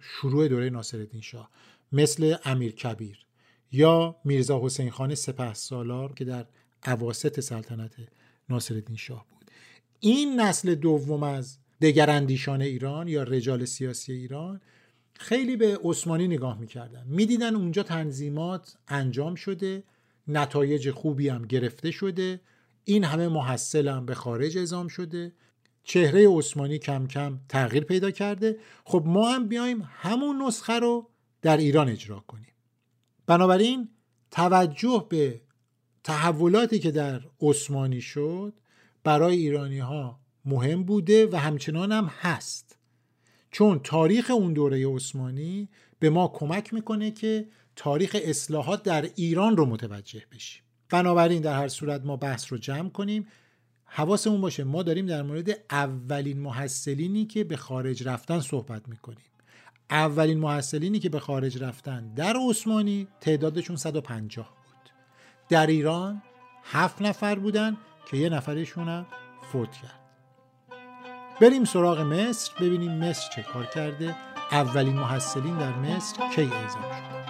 شروع 0.00 0.48
دوره 0.48 0.70
ناصرالدین 0.70 1.20
شاه 1.20 1.50
مثل 1.92 2.36
امیر 2.44 2.72
کبیر 2.72 3.26
یا 3.72 4.16
میرزا 4.24 4.60
حسین 4.64 4.90
خان 4.90 5.14
سپه 5.14 5.54
سالار 5.54 6.12
که 6.12 6.24
در 6.24 6.46
عواست 6.82 7.40
سلطنت 7.40 7.94
ناصرالدین 8.48 8.96
شاه 8.96 9.26
بود. 9.30 9.50
این 10.00 10.40
نسل 10.40 10.74
دوم 10.74 11.22
از 11.22 11.58
دگراندیشان 11.80 12.62
ایران 12.62 13.08
یا 13.08 13.22
رجال 13.22 13.64
سیاسی 13.64 14.12
ایران 14.12 14.60
خیلی 15.12 15.56
به 15.56 15.78
عثمانی 15.84 16.28
نگاه 16.28 16.58
می‌کردن. 16.58 17.04
می‌دیدن 17.06 17.54
اونجا 17.54 17.82
تنظیمات 17.82 18.76
انجام 18.88 19.34
شده 19.34 19.84
نتایج 20.28 20.90
خوبی 20.90 21.28
هم 21.28 21.46
گرفته 21.46 21.90
شده 21.90 22.40
این 22.84 23.04
همه 23.04 23.28
محصل 23.28 23.88
هم 23.88 24.06
به 24.06 24.14
خارج 24.14 24.58
ازام 24.58 24.88
شده. 24.88 25.32
چهره 25.82 26.28
عثمانی 26.28 26.78
کم 26.78 27.06
کم 27.06 27.40
تغییر 27.48 27.84
پیدا 27.84 28.10
کرده. 28.10 28.58
خب 28.84 29.02
ما 29.06 29.30
هم 29.30 29.48
بیایم 29.48 29.82
همون 29.86 30.42
نسخه 30.42 30.78
رو 30.78 31.10
در 31.42 31.56
ایران 31.56 31.88
اجرا 31.88 32.20
کنیم. 32.20 32.54
بنابراین 33.26 33.88
توجه 34.30 35.06
به 35.08 35.40
تحولاتی 36.04 36.78
که 36.78 36.90
در 36.90 37.20
عثمانی 37.40 38.00
شد 38.00 38.54
برای 39.04 39.36
ایرانی 39.36 39.78
ها 39.78 40.19
مهم 40.44 40.82
بوده 40.82 41.26
و 41.26 41.36
همچنان 41.36 41.92
هم 41.92 42.10
هست. 42.20 42.76
چون 43.50 43.78
تاریخ 43.78 44.30
اون 44.30 44.52
دوره 44.52 44.94
عثمانی 44.94 45.68
به 45.98 46.10
ما 46.10 46.28
کمک 46.28 46.74
می‌کنه 46.74 47.10
که 47.10 47.48
تاریخ 47.76 48.16
اصلاحات 48.24 48.82
در 48.82 49.10
ایران 49.16 49.56
رو 49.56 49.66
متوجه 49.66 50.22
بشیم. 50.32 50.62
بنابراین 50.88 51.42
در 51.42 51.54
هر 51.54 51.68
صورت 51.68 52.04
ما 52.04 52.16
بحث 52.16 52.52
رو 52.52 52.58
جمع 52.58 52.88
کنیم. 52.88 53.26
حواسمون 53.84 54.40
باشه 54.40 54.64
ما 54.64 54.82
داریم 54.82 55.06
در 55.06 55.22
مورد 55.22 55.50
اولین 55.70 56.38
محصلینی 56.38 57.24
که 57.24 57.44
به 57.44 57.56
خارج 57.56 58.08
رفتن 58.08 58.40
صحبت 58.40 58.88
می‌کنیم. 58.88 59.24
اولین 59.90 60.38
محصلینی 60.38 60.98
که 60.98 61.08
به 61.08 61.20
خارج 61.20 61.62
رفتن 61.62 62.14
در 62.14 62.36
عثمانی 62.48 63.08
تعدادشون 63.20 63.76
150 63.76 64.46
بود. 64.64 64.90
در 65.48 65.66
ایران 65.66 66.22
هفت 66.64 67.02
نفر 67.02 67.38
بودن 67.38 67.76
که 68.10 68.16
یه 68.16 68.28
نفرشون 68.28 68.88
هم 68.88 69.06
فوت 69.52 69.72
کرد. 69.72 69.99
بریم 71.40 71.64
سراغ 71.64 72.00
مصر 72.00 72.52
ببینیم 72.60 72.92
مصر 72.92 73.28
چه 73.36 73.42
کار 73.42 73.66
کرده. 73.66 74.16
اولین 74.52 74.96
محصلین 74.96 75.58
در 75.58 75.72
مصر 75.72 76.16
کی 76.34 76.42
اعزام 76.42 76.82
شد؟ 76.82 77.20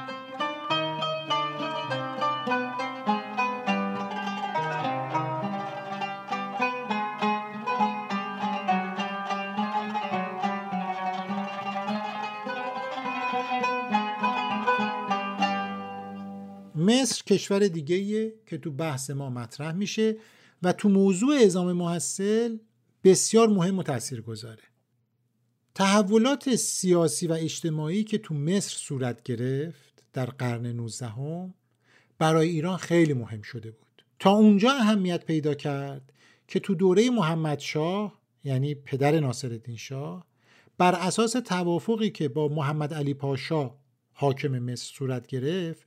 مصر 16.74 17.22
کشور 17.26 17.68
دیگه 17.68 18.32
که 18.46 18.58
تو 18.58 18.70
بحث 18.70 19.10
ما 19.10 19.30
مطرح 19.30 19.72
میشه 19.72 20.16
و 20.62 20.72
تو 20.72 20.88
موضوع 20.88 21.34
اعزام 21.34 21.72
محصل 21.72 22.56
بسیار 23.04 23.48
مهم 23.48 23.78
و 23.78 23.82
تأثیر 23.82 24.20
گذاره 24.20 24.62
تحولات 25.74 26.54
سیاسی 26.56 27.26
و 27.26 27.32
اجتماعی 27.32 28.04
که 28.04 28.18
تو 28.18 28.34
مصر 28.34 28.76
صورت 28.76 29.22
گرفت 29.22 30.04
در 30.12 30.26
قرن 30.26 30.66
19 30.66 31.12
برای 32.18 32.48
ایران 32.48 32.76
خیلی 32.76 33.12
مهم 33.12 33.42
شده 33.42 33.70
بود. 33.70 34.04
تا 34.18 34.30
اونجا 34.30 34.70
اهمیت 34.70 35.24
پیدا 35.24 35.54
کرد 35.54 36.12
که 36.48 36.60
تو 36.60 36.74
دوره 36.74 37.10
محمد 37.10 37.58
شاه 37.58 38.20
یعنی 38.44 38.74
پدر 38.74 39.20
ناصرالدین 39.20 39.76
شاه 39.76 40.26
بر 40.78 40.94
اساس 40.94 41.32
توافقی 41.32 42.10
که 42.10 42.28
با 42.28 42.48
محمد 42.48 42.94
علی 42.94 43.14
پاشا 43.14 43.74
حاکم 44.12 44.58
مصر 44.58 44.92
صورت 44.94 45.26
گرفت 45.26 45.86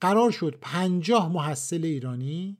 قرار 0.00 0.30
شد 0.30 0.58
پنجاه 0.60 1.32
محصل 1.32 1.84
ایرانی 1.84 2.58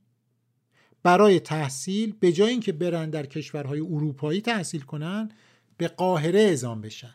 برای 1.02 1.40
تحصیل 1.40 2.12
به 2.20 2.32
جای 2.32 2.50
اینکه 2.50 2.72
برن 2.72 3.10
در 3.10 3.26
کشورهای 3.26 3.80
اروپایی 3.80 4.40
تحصیل 4.40 4.80
کنن 4.80 5.28
به 5.76 5.88
قاهره 5.88 6.40
اعزام 6.40 6.80
بشن. 6.80 7.14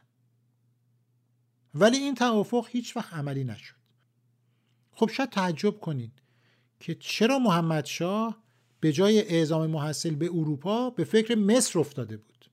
ولی 1.74 1.98
این 1.98 2.15
توافق 2.15 2.67
هیچ 2.70 2.98
وقت 2.98 3.13
عملی 3.13 3.44
نشد. 3.44 3.75
خب 4.91 5.10
شاید 5.10 5.29
تعجب 5.29 5.79
کنید 5.79 6.22
که 6.79 6.96
چرا 6.96 7.39
محمد 7.39 7.86
شاه 7.86 8.44
به 8.79 8.91
جای 8.91 9.20
اعزام 9.20 9.70
محصل 9.70 10.15
به 10.15 10.25
اروپا 10.25 10.89
به 10.89 11.03
فکر 11.03 11.36
مصر 11.36 11.79
افتاده 11.79 12.17
بود. 12.17 12.51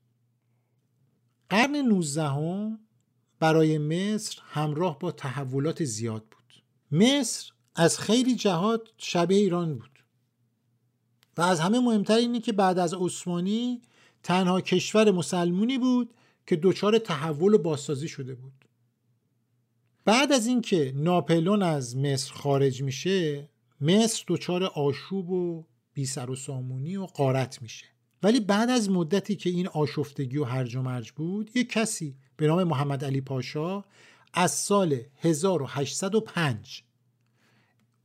قرن 1.50 1.76
19 1.76 2.78
برای 3.40 3.78
مصر 3.78 4.38
همراه 4.44 4.98
با 4.98 5.12
تحولات 5.12 5.84
زیاد 5.84 6.24
بود. 6.24 6.62
مصر 7.00 7.52
از 7.74 7.98
خیلی 7.98 8.34
جهات 8.34 8.88
شبیه 8.98 9.38
ایران 9.38 9.78
بود. 9.78 9.93
و 11.36 11.42
از 11.42 11.60
همه 11.60 11.80
مهمتر 11.80 12.16
اینه 12.16 12.40
که 12.40 12.52
بعد 12.52 12.78
از 12.78 12.94
عثمانی 12.94 13.82
تنها 14.22 14.60
کشور 14.60 15.10
مسلمونی 15.10 15.78
بود 15.78 16.14
که 16.46 16.56
دچار 16.62 16.98
تحول 16.98 17.54
و 17.54 17.58
بازسازی 17.58 18.08
شده 18.08 18.34
بود. 18.34 18.52
بعد 20.04 20.32
از 20.32 20.46
اینکه 20.46 20.92
ناپلون 20.96 21.62
از 21.62 21.96
مصر 21.96 22.34
خارج 22.34 22.82
میشه 22.82 23.48
مصر 23.80 24.24
دچار 24.28 24.64
آشوب 24.64 25.30
و 25.30 25.64
بی 25.94 26.06
سر 26.06 26.30
و 26.30 26.36
سامونی 26.36 26.96
و 26.96 27.06
قارت 27.06 27.62
میشه. 27.62 27.86
ولی 28.22 28.40
بعد 28.40 28.70
از 28.70 28.90
مدتی 28.90 29.36
که 29.36 29.50
این 29.50 29.68
آشفتگی 29.68 30.36
و 30.36 30.44
هرج 30.44 30.76
و 30.76 30.82
مرج 30.82 31.10
بود 31.10 31.50
یک 31.54 31.70
کسی 31.70 32.16
به 32.36 32.46
نام 32.46 32.64
محمد 32.64 33.04
علی 33.04 33.20
پاشا 33.20 33.84
از 34.34 34.50
سال 34.50 35.00
1805 35.20 36.83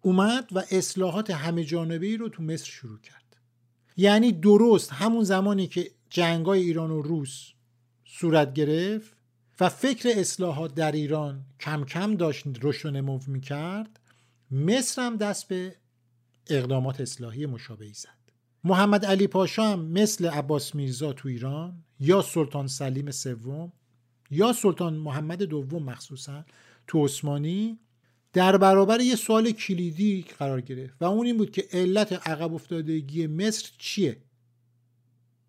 اومد 0.01 0.49
و 0.51 0.63
اصلاحات 0.71 1.31
همه 1.31 1.63
جانبه 1.63 2.05
ای 2.05 2.17
رو 2.17 2.29
تو 2.29 2.43
مصر 2.43 2.65
شروع 2.65 2.99
کرد. 2.99 3.37
یعنی 3.97 4.31
درست 4.31 4.93
همون 4.93 5.23
زمانی 5.23 5.67
که 5.67 5.91
جنگای 6.09 6.59
ایران 6.59 6.91
و 6.91 7.01
روس 7.01 7.51
صورت 8.05 8.53
گرفت 8.53 9.17
و 9.59 9.69
فکر 9.69 10.09
اصلاحات 10.15 10.75
در 10.75 10.91
ایران 10.91 11.45
کم 11.59 11.85
کم 11.85 12.15
داشت 12.15 12.43
رشد 12.61 12.85
و 12.85 12.91
نمو 12.91 13.19
می‌کرد 13.27 13.99
مصر 14.51 15.01
هم 15.01 15.15
دست 15.17 15.47
به 15.47 15.75
اقدامات 16.47 17.01
اصلاحی 17.01 17.45
مشابهی 17.45 17.93
زد. 17.93 18.19
محمد 18.63 19.05
علی 19.05 19.27
پاشا 19.27 19.63
هم 19.63 19.85
مثل 19.85 20.29
عباس 20.29 20.75
میرزا 20.75 21.13
تو 21.13 21.29
ایران 21.29 21.83
یا 21.99 22.21
سلطان 22.21 22.67
سلیم 22.67 23.11
سوم 23.11 23.71
یا 24.31 24.53
سلطان 24.53 24.93
محمد 24.93 25.43
دوم 25.43 25.83
مخصوصا 25.83 26.45
تو 26.87 27.05
عثمانی 27.05 27.79
در 28.33 28.57
برابر 28.57 29.01
یه 29.01 29.15
سوال 29.15 29.51
کلیدی 29.51 30.25
قرار 30.39 30.61
گرفت 30.61 31.01
و 31.01 31.05
اون 31.05 31.25
این 31.25 31.37
بود 31.37 31.51
که 31.51 31.67
علت 31.71 32.13
عقب 32.27 32.53
افتادگی 32.53 33.27
مصر 33.27 33.69
چیه؟ 33.77 34.21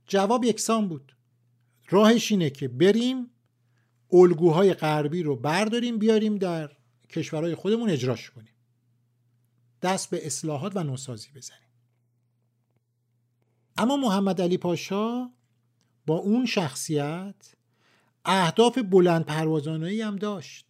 جواب 0.07 0.45
یکسان 0.45 0.89
بود. 0.89 1.17
راهش 1.89 2.33
اینه 2.33 2.51
که 2.51 2.69
بریم 2.69 3.31
الگوهای 4.13 4.75
غربی 4.75 5.23
رو 5.23 5.37
برداریم 5.37 5.99
بیاریم 5.99 6.39
در 6.39 6.71
کشورهای 7.09 7.55
خودمون 7.55 7.91
اجراش 7.91 8.31
کنیم. 8.31 8.55
دست 9.83 10.11
به 10.11 10.27
اصلاحات 10.27 10.77
و 10.77 10.83
نوسازی 10.83 11.29
بزنیم. 11.35 11.71
اما 13.77 13.97
محمد 13.97 14.41
علی 14.41 14.59
پاشا 14.59 15.31
با 16.07 16.17
اون 16.17 16.47
شخصیت 16.47 17.55
اهداف 18.25 18.79
بلند 18.79 19.25
پروازانهی 19.25 20.03
هم 20.03 20.17
داشت. 20.17 20.70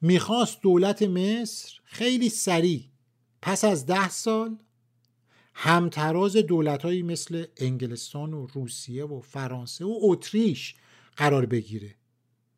می‌خواست 0.00 0.60
دولت 0.62 1.02
مصر 1.02 1.80
خیلی 1.84 2.28
سریع 2.28 2.84
پس 3.42 3.64
از 3.64 3.86
ده 3.86 4.08
سال 4.08 4.58
همتراز 5.54 6.36
دولتهایی 6.36 7.02
مثل 7.02 7.44
انگلستان 7.56 8.34
و 8.34 8.46
روسیه 8.46 9.04
و 9.04 9.20
فرانسه 9.20 9.84
و 9.84 9.98
اتریش 10.02 10.74
قرار 11.16 11.46
بگیره. 11.46 11.94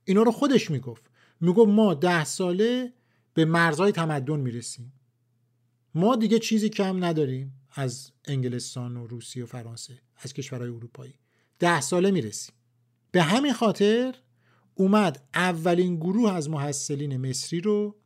اینا 0.05 0.23
رو 0.23 0.33
خودش 0.33 0.71
می‌گفت. 0.71 1.11
می‌گفت 1.41 1.69
ما 1.69 1.95
ده 1.95 2.25
ساله 2.25 2.93
به 3.35 3.45
مرزهای 3.45 3.93
تمدن 3.93 4.41
می‌رسیم. 4.41 4.93
ما 5.95 6.17
دیگه 6.17 6.39
چیزی 6.39 6.69
کم 6.69 7.05
نداریم 7.05 7.61
از 7.75 8.13
انگلستان 8.25 8.97
و 8.97 9.07
روسیه 9.07 9.45
و 9.45 9.47
فرانسه 9.47 10.01
از 10.17 10.33
کشورهای 10.33 10.71
اروپایی. 10.71 11.15
ده 11.59 11.81
ساله 11.81 12.11
می‌رسیم. 12.11 12.55
به 13.11 13.23
همین 13.23 13.53
خاطر 13.53 14.15
اومد 14.83 15.23
اولین 15.35 15.97
گروه 15.97 16.33
از 16.33 16.51
محصلین 16.51 17.29
مصری 17.29 17.61
رو 17.61 17.97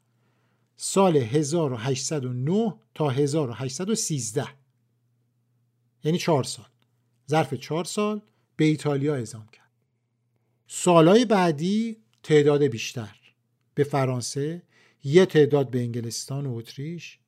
سال 0.77 1.17
1809 1.17 2.75
تا 2.95 3.09
1813 3.09 4.47
یعنی 6.05 6.19
چهار 6.19 6.45
سال. 6.45 6.67
ظرف 7.31 7.55
چهار 7.55 7.85
سال 7.85 8.21
به 8.57 8.65
ایتالیا 8.65 9.15
اعزام 9.15 9.47
کرد. 9.53 9.71
سالهای 10.67 11.25
بعدی 11.25 11.97
تعداد 12.23 12.63
بیشتر. 12.63 13.17
به 13.75 13.85
فرانسه 13.85 14.63
یه 15.05 15.27
تعداد 15.27 15.71
به 15.71 15.81
انگلستان 15.81 16.47
و 16.47 16.55
اتریش 16.55 17.19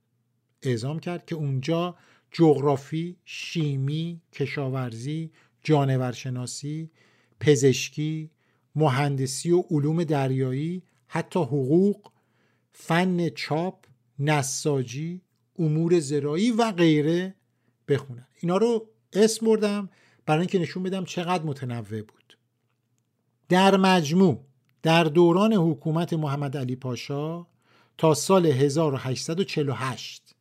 اعزام 0.63 0.99
کرد 0.99 1.27
که 1.27 1.35
اونجا 1.35 1.97
جغرافی، 2.31 3.17
شیمی، 3.25 4.21
کشاورزی، 4.33 5.31
جانورشناسی، 5.63 6.91
پزشکی، 7.41 8.31
مهندسی 8.79 9.51
و 9.51 9.65
علوم 9.71 10.05
دریایی، 10.05 10.83
حتی 11.07 11.41
حقوق، 11.41 12.11
فن 12.73 13.29
چاپ، 13.29 13.85
نساجی، 14.19 15.23
امور 15.59 16.01
زراعی 16.01 16.51
و 16.51 16.73
غیره 16.73 17.35
بخونن 17.89 18.27
اینا 18.41 18.57
رو 18.57 18.89
اسم 19.13 19.47
بردم 19.47 19.89
برای 20.27 20.41
اینکه 20.41 20.59
نشون 20.59 20.83
بدم 20.83 21.05
چقدر 21.05 21.43
متنوع 21.43 22.03
بود. 22.03 22.39
در 23.49 23.77
مجموع 23.77 24.45
در 24.83 25.05
دوران 25.05 25.53
حکومت 25.53 26.13
محمد 26.13 26.57
علی 26.57 26.77
پاشا 26.77 27.47
تا 27.99 28.15
سال 28.15 28.47
1848 28.47 30.35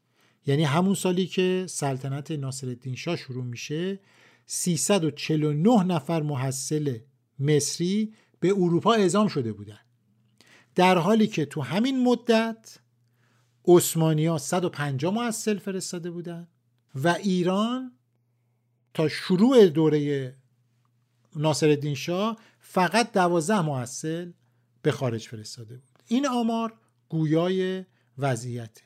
یعنی 0.45 0.63
همون 0.63 0.95
سالی 0.95 1.27
که 1.27 1.65
سلطنت 1.69 2.31
ناصرالدین 2.31 2.95
شاه 2.95 3.15
شروع 3.15 3.43
میشه 3.43 3.99
349 4.45 5.83
نفر 5.83 6.21
محصل 6.21 6.97
مصری 7.39 8.13
به 8.39 8.49
اروپا 8.49 8.93
اعزام 8.93 9.27
شده 9.27 9.53
بودند 9.53 9.85
در 10.75 10.97
حالی 10.97 11.27
که 11.27 11.45
تو 11.45 11.61
همین 11.61 12.03
مدت 12.03 12.79
ها 13.97 14.37
150 14.37 15.13
محصل 15.13 15.57
فرستاده 15.57 16.11
بودند 16.11 16.47
و 16.95 17.07
ایران 17.07 17.91
تا 18.93 19.07
شروع 19.07 19.67
دوره 19.67 20.35
ناصرالدین 21.35 21.95
شاه 21.95 22.37
فقط 22.59 23.11
12 23.11 23.61
محصل 23.61 24.31
به 24.81 24.91
خارج 24.91 25.27
فرستاده 25.27 25.75
بود. 25.75 26.03
این 26.07 26.27
آمار 26.27 26.73
گویای 27.09 27.85
وضعیته. 28.17 28.81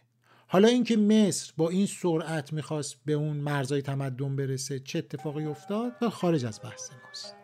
حالا 0.48 0.68
اینکه 0.68 0.98
مصر 0.98 1.54
با 1.58 1.70
این 1.70 1.86
سرعت 1.86 2.54
می‌خواست 2.54 2.96
به 3.06 3.14
اون 3.14 3.38
مرزای 3.38 3.82
تمدن 3.82 4.36
برسه 4.36 4.80
چه 4.80 5.00
اتفاقی 5.00 5.46
افتاد؟ 5.46 6.08
خارج 6.10 6.46
از 6.46 6.60
بحث 6.64 6.90
ماست. 7.06 7.41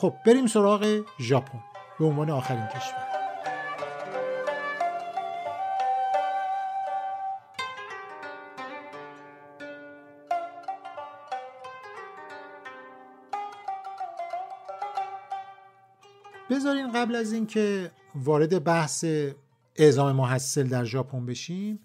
خب 0.00 0.14
بریم 0.26 0.46
سراغ 0.46 1.00
ژاپن 1.20 1.58
به 1.98 2.04
عنوان 2.04 2.30
آخرین 2.30 2.66
کشور. 2.66 3.08
بذارین 16.50 16.92
قبل 16.92 17.14
از 17.14 17.32
اینکه 17.32 17.90
وارد 18.14 18.64
بحث 18.64 19.04
اعزام 19.76 20.16
محصل 20.16 20.68
در 20.68 20.84
ژاپن 20.84 21.26
بشیم 21.26 21.78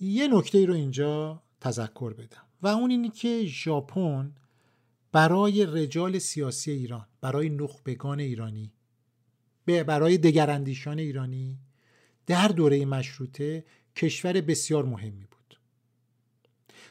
یه 0.00 0.28
نکته 0.28 0.66
رو 0.66 0.74
اینجا 0.74 1.42
تذکر 1.60 2.12
بدم. 2.12 2.42
و 2.62 2.68
اون 2.68 2.90
اینی 2.90 3.08
که 3.08 3.44
ژاپن 3.46 4.32
برای 5.12 5.66
رجال 5.66 6.18
سیاسی 6.18 6.70
ایران 6.70 7.06
برای 7.20 7.48
نخبگان 7.48 8.20
ایرانی 8.20 8.72
برای 9.66 10.18
دگراندیشان 10.18 10.98
ایرانی 10.98 11.58
در 12.26 12.48
دوره 12.48 12.84
مشروطه 12.84 13.64
کشور 13.96 14.40
بسیار 14.40 14.84
مهمی 14.84 15.24
بود. 15.24 15.58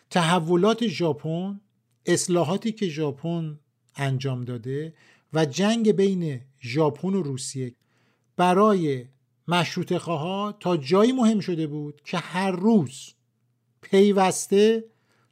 تحولات 0.10 0.88
ژاپن 0.88 1.62
اصلاحاتی 2.06 2.72
که 2.72 2.88
ژاپن 2.88 3.60
انجام 3.96 4.46
داده 4.46 4.94
و 5.34 5.46
جنگ 5.46 5.92
بین 5.92 6.42
ژاپن 6.62 7.14
و 7.14 7.22
روسیه 7.22 7.76
برای 8.38 9.06
مشروط 9.48 9.98
خواه 9.98 10.58
تا 10.60 10.78
جایی 10.78 11.12
مهم 11.12 11.40
شده 11.40 11.68
بود 11.68 12.02
که 12.06 12.18
هر 12.18 12.52
روز 12.52 13.14
پیوسته 13.82 14.84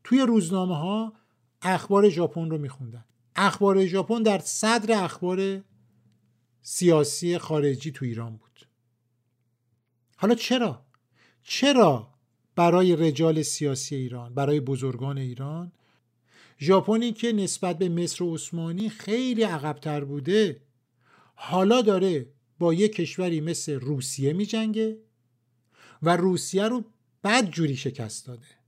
توی 0.04 0.20
روزنامه 0.22 0.76
ها 0.76 1.14
اخبار 1.62 2.10
ژاپن 2.10 2.50
رو 2.50 2.58
میخوندن. 2.58 3.06
اخبار 3.36 3.86
ژاپن 3.86 4.24
در 4.24 4.40
صدر 4.40 5.04
اخبار 5.04 5.62
سیاسی 6.62 7.38
خارجی 7.38 7.92
تو 7.92 8.06
ایران 8.06 8.38
بود. 8.38 8.68
حالا 10.18 10.36
چرا؟ 10.36 10.86
چرا 11.44 12.14
برای 12.56 12.96
رجال 12.96 13.42
سیاسی 13.42 13.96
ایران 13.96 14.34
برای 14.34 14.60
بزرگان 14.60 15.18
ایران 15.18 15.72
ژاپنی 16.60 17.12
که 17.12 17.34
نسبت 17.34 17.78
به 17.78 17.90
مصر 17.90 18.24
و 18.24 18.36
عثمانی 18.36 18.90
خیلی 18.90 19.44
عقبتر 19.44 20.04
بوده 20.04 20.62
حالا 21.36 21.82
داره 21.82 22.34
با 22.60 22.74
یک 22.74 22.96
کشوری 22.96 23.42
مثل 23.42 23.74
روسیه 23.74 24.34
می 24.34 24.46
جنگه 24.46 24.98
و 26.02 26.18
روسیه 26.18 26.68
رو 26.68 26.86
بد 27.24 27.50
جوری 27.50 27.76
شکست 27.76 28.28
داده؟ 28.28 28.59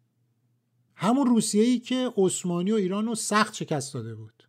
همون 1.02 1.28
روسیه 1.28 1.64
ای 1.64 1.80
که 1.80 2.14
عثمانی 2.18 2.72
و 2.72 2.76
ایران 2.76 3.06
رو 3.06 3.16
سخت 3.16 3.54
شکست 3.54 3.94
داده 3.94 4.16
بود. 4.16 4.48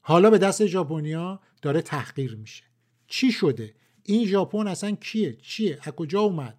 حالا 0.00 0.30
به 0.30 0.38
دست 0.38 0.66
ژاپنیا 0.66 1.40
داره 1.62 1.82
تحقیر 1.82 2.36
میشه. 2.36 2.64
چی 3.06 3.32
شده؟ 3.32 3.74
این 4.02 4.26
ژاپن 4.26 4.66
اصلا 4.66 4.90
کیه؟ 4.90 5.36
چیه؟ 5.42 5.78
از 5.82 5.92
کجا 5.92 6.20
اومد؟ 6.20 6.58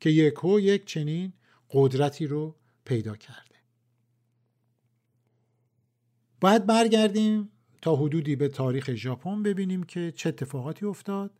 که 0.00 0.10
یکو 0.10 0.60
یک 0.60 0.84
چنین 0.84 1.32
قدرتی 1.70 2.26
رو 2.26 2.56
پیدا 2.84 3.16
کرده. 3.16 3.54
باید 6.40 6.66
برگردیم 6.66 7.48
تا 7.82 7.96
حدودی 7.96 8.36
به 8.36 8.48
تاریخ 8.48 8.94
ژاپن 8.94 9.42
ببینیم 9.42 9.82
که 9.82 10.12
چه 10.16 10.28
اتفاقاتی 10.28 10.86
افتاد 10.86 11.30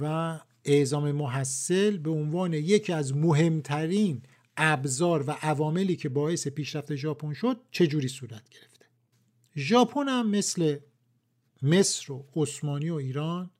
و 0.00 0.38
اعزام 0.64 1.12
محصل 1.12 1.98
به 1.98 2.10
عنوان 2.10 2.52
یکی 2.54 2.92
از 2.92 3.16
مهمترین 3.16 4.22
ابزار 4.64 5.24
و 5.30 5.30
عواملی 5.30 5.96
که 5.96 6.08
باعث 6.08 6.48
پیشرفت 6.48 6.94
ژاپن 6.94 7.32
شد 7.32 7.60
چه 7.70 7.86
جوری 7.86 8.08
صورت 8.08 8.48
گرفته؟ 8.50 8.86
ژاپن 9.56 10.08
هم 10.08 10.30
مثل 10.30 10.78
مصر 11.62 12.12
و 12.12 12.26
عثمانی 12.36 12.90
و 12.90 12.94
ایران 12.94 13.50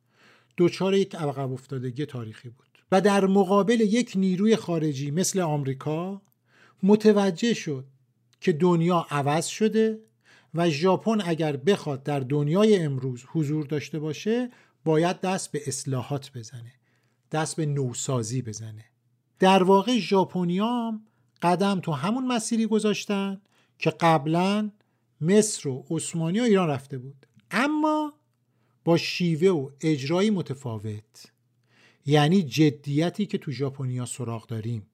دچار 0.57 0.93
یک 0.93 1.15
عقب 1.15 1.51
افتادگی 1.51 2.05
تاریخی 2.05 2.49
بود 2.49 2.67
و 2.91 3.01
در 3.01 3.25
مقابل 3.25 3.81
یک 3.81 4.13
نیروی 4.15 4.55
خارجی 4.55 5.11
مثل 5.11 5.39
آمریکا 5.39 6.21
متوجه 6.83 7.53
شد 7.53 7.85
که 8.41 8.51
دنیا 8.51 9.07
عوض 9.09 9.45
شده 9.45 9.99
و 10.53 10.69
ژاپن 10.69 11.21
اگر 11.25 11.57
بخواد 11.57 12.03
در 12.03 12.19
دنیای 12.19 12.75
امروز 12.75 13.23
حضور 13.27 13.65
داشته 13.65 13.99
باشه 13.99 14.51
باید 14.85 15.21
دست 15.21 15.51
به 15.51 15.61
اصلاحات 15.67 16.31
بزنه 16.35 16.73
دست 17.31 17.55
به 17.55 17.65
نوسازی 17.65 18.41
بزنه. 18.41 18.85
در 19.43 19.63
واقع 19.63 19.97
ژاپنیام 19.97 21.05
قدم 21.41 21.79
تو 21.79 21.91
همون 21.91 22.27
مسیری 22.27 22.65
گذاشتن 22.65 23.41
که 23.79 23.89
قبلا 23.89 24.71
مصر 25.21 25.69
و 25.69 25.85
عثمانی 25.89 26.39
و 26.39 26.43
ایران 26.43 26.69
رفته 26.69 26.97
بود. 26.97 27.25
اما 27.51 28.13
با 28.83 28.97
شیوه 28.97 29.47
و 29.47 29.69
اجرایی 29.81 30.29
متفاوت. 30.29 31.31
یعنی 32.05 32.43
جدیتی 32.43 33.25
که 33.25 33.37
تو 33.37 33.51
ژاپنیا 33.51 34.05
سراغ 34.05 34.47
داریم. 34.47 34.85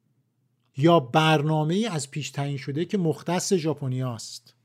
یا 0.77 0.99
برنامه 0.99 1.87
از 1.91 2.11
پیش 2.11 2.29
تعیین 2.29 2.57
شده 2.57 2.85
که 2.85 2.97
مختص 2.97 3.53
ژاپنیاست 3.53 4.55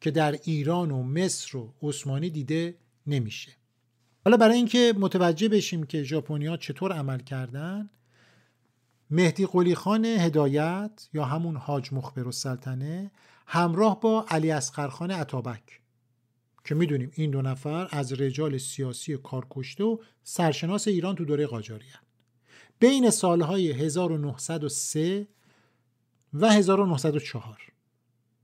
که 0.00 0.10
در 0.10 0.32
ایران 0.44 0.90
و 0.90 1.02
مصر 1.02 1.56
و 1.56 1.74
عثمانی 1.82 2.30
دیده 2.30 2.78
نمیشه. 3.06 3.52
حالا 4.24 4.36
برای 4.36 4.56
اینکه 4.56 4.94
متوجه 4.98 5.48
بشیم 5.48 5.82
که 5.82 6.02
ژاپنیا 6.02 6.56
چطور 6.56 6.92
عمل 6.92 7.18
کردن 7.18 7.90
مهدی 9.10 9.46
قلی 9.46 9.74
خان 9.74 10.04
هدایت 10.04 11.08
یا 11.12 11.24
همون 11.24 11.56
حاج 11.56 11.92
مخبر 11.92 12.24
السلطنه 12.24 13.10
همراه 13.46 14.00
با 14.00 14.26
علی 14.28 14.50
اصغرخان 14.50 15.10
عطابک 15.10 15.80
که 16.64 16.74
می‌دونیم 16.74 17.10
این 17.14 17.30
دو 17.30 17.42
نفر 17.42 17.88
از 17.90 18.12
رجال 18.12 18.58
سیاسی 18.58 19.16
کارکشته 19.16 19.84
و 19.84 19.98
سرشناس 20.22 20.88
ایران 20.88 21.14
تو 21.14 21.24
دوره 21.24 21.46
قاجاری 21.46 21.86
بین 22.78 23.10
سالهای 23.10 23.72
1903 23.72 25.26
و 26.32 26.50
1904 26.50 27.72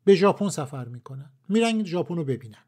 به 0.04 0.14
ژاپن 0.14 0.48
سفر 0.48 0.84
می‌کنن. 0.84 1.30
میرن 1.48 1.84
ژاپن 1.84 2.16
رو 2.16 2.24
ببینن. 2.24 2.64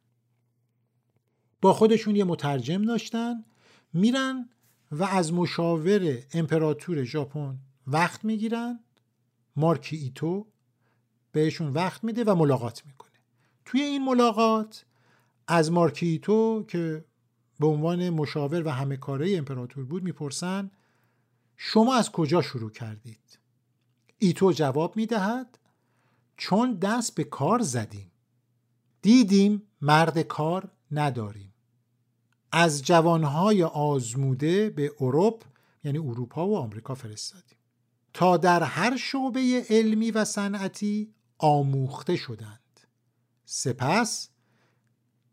با 1.61 1.73
خودشون 1.73 2.17
یه 2.17 2.25
مترجم 2.25 2.83
داشتن 2.83 3.45
میرن 3.93 4.49
و 4.93 5.05
از 5.05 5.33
مشاور 5.33 6.19
امپراتور 6.33 7.05
ژاپن 7.05 7.59
وقت 7.87 8.25
می‌گیرن 8.25 8.81
مارکی 9.57 9.97
ایتو 9.97 10.47
بهشون 11.33 11.73
وقت 11.73 12.05
میده 12.05 12.25
و 12.25 12.35
ملاقات 12.35 12.87
می‌کنه. 12.87 13.11
توی 13.65 13.81
این 13.81 14.05
ملاقات 14.05 14.85
از 15.47 15.73
مارکی 15.73 16.07
ایتو 16.07 16.65
که 16.69 17.05
به 17.61 17.67
عنوان 17.67 18.11
مشاور 18.11 18.67
و 18.67 18.71
همه 18.71 18.97
کاره 18.97 19.37
امپراتور 19.37 19.85
بود 19.85 20.03
می‌پرسن 20.03 20.71
شما 21.57 21.95
از 21.95 22.13
کجا 22.13 22.43
شروع 22.43 22.71
کردید؟ 22.71 23.39
ایتو 24.19 24.53
جواب 24.53 24.97
می‌دهد 24.97 25.59
چون 26.37 26.75
دست 26.75 27.15
به 27.15 27.25
کار 27.25 27.63
زدیم. 27.63 28.13
دیدیم 29.03 29.63
مرد 29.81 30.19
کار 30.19 30.71
نداریم. 30.91 31.55
از 32.53 32.83
جوانهای 32.83 33.63
آزموده 33.63 34.71
به 34.71 34.93
اروپ 35.01 35.45
یعنی 35.85 35.99
اروپا 35.99 36.49
و 36.49 36.57
آمریکا 36.57 36.95
فرستادیم. 36.95 37.59
تا 38.15 38.37
در 38.37 38.63
هر 38.63 38.97
شعبه 38.97 39.67
علمی 39.71 40.11
و 40.11 40.25
صنعتی 40.25 41.15
آموخته 41.39 42.17
شدند. 42.17 42.81
سپس 43.45 44.29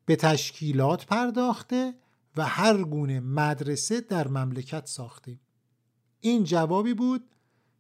به 0.06 0.16
تشکیلات 0.16 1.06
پرداخته 1.06 1.94
و 2.38 2.46
هر 2.46 2.84
گونه 2.84 3.20
مدرسه 3.20 4.02
در 4.02 4.28
مملکت 4.28 4.86
ساختیم. 4.86 5.40
این 6.20 6.44
جوابی 6.44 6.94
بود 6.94 7.36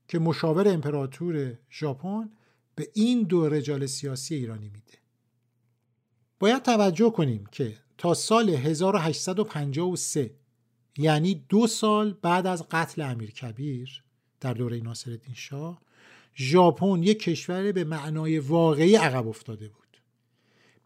که 0.08 0.20
مشاور 0.20 0.68
امپراتور 0.68 1.58
ژاپن 1.72 2.30
به 2.76 2.90
این 2.94 3.24
دو 3.24 3.50
رجال 3.50 3.86
سیاسی 3.86 4.36
ایرانی 4.36 4.70
میده. 4.70 4.94
باید 6.40 6.64
توجه 6.64 7.10
کنیم 7.10 7.46
که 7.52 7.78
تا 7.98 8.14
سال 8.14 8.50
1853 8.50 10.36
یعنی 10.98 11.46
دو 11.50 11.68
سال 11.68 12.14
بعد 12.14 12.48
از 12.48 12.64
قتل 12.70 13.02
امیر 13.02 13.32
کبیر 13.32 14.04
در 14.42 14.54
دوره 14.54 14.80
ناصرالدین 14.80 15.34
شاه 15.34 15.82
ژاپن 16.36 17.04
یک 17.04 17.20
کشور 17.20 17.72
به 17.72 17.84
معنای 17.84 18.40
واقعی 18.40 18.96
عقب 18.96 19.28
افتاده 19.28 19.68
بود. 19.68 19.98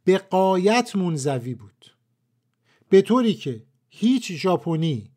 به 0.03 0.17
قایت 0.17 0.95
منزوی 0.95 1.53
بود. 1.53 1.95
به 2.89 3.01
طوری 3.01 3.33
که 3.33 3.63
هیچ 3.89 4.31
ژاپنی 4.31 5.11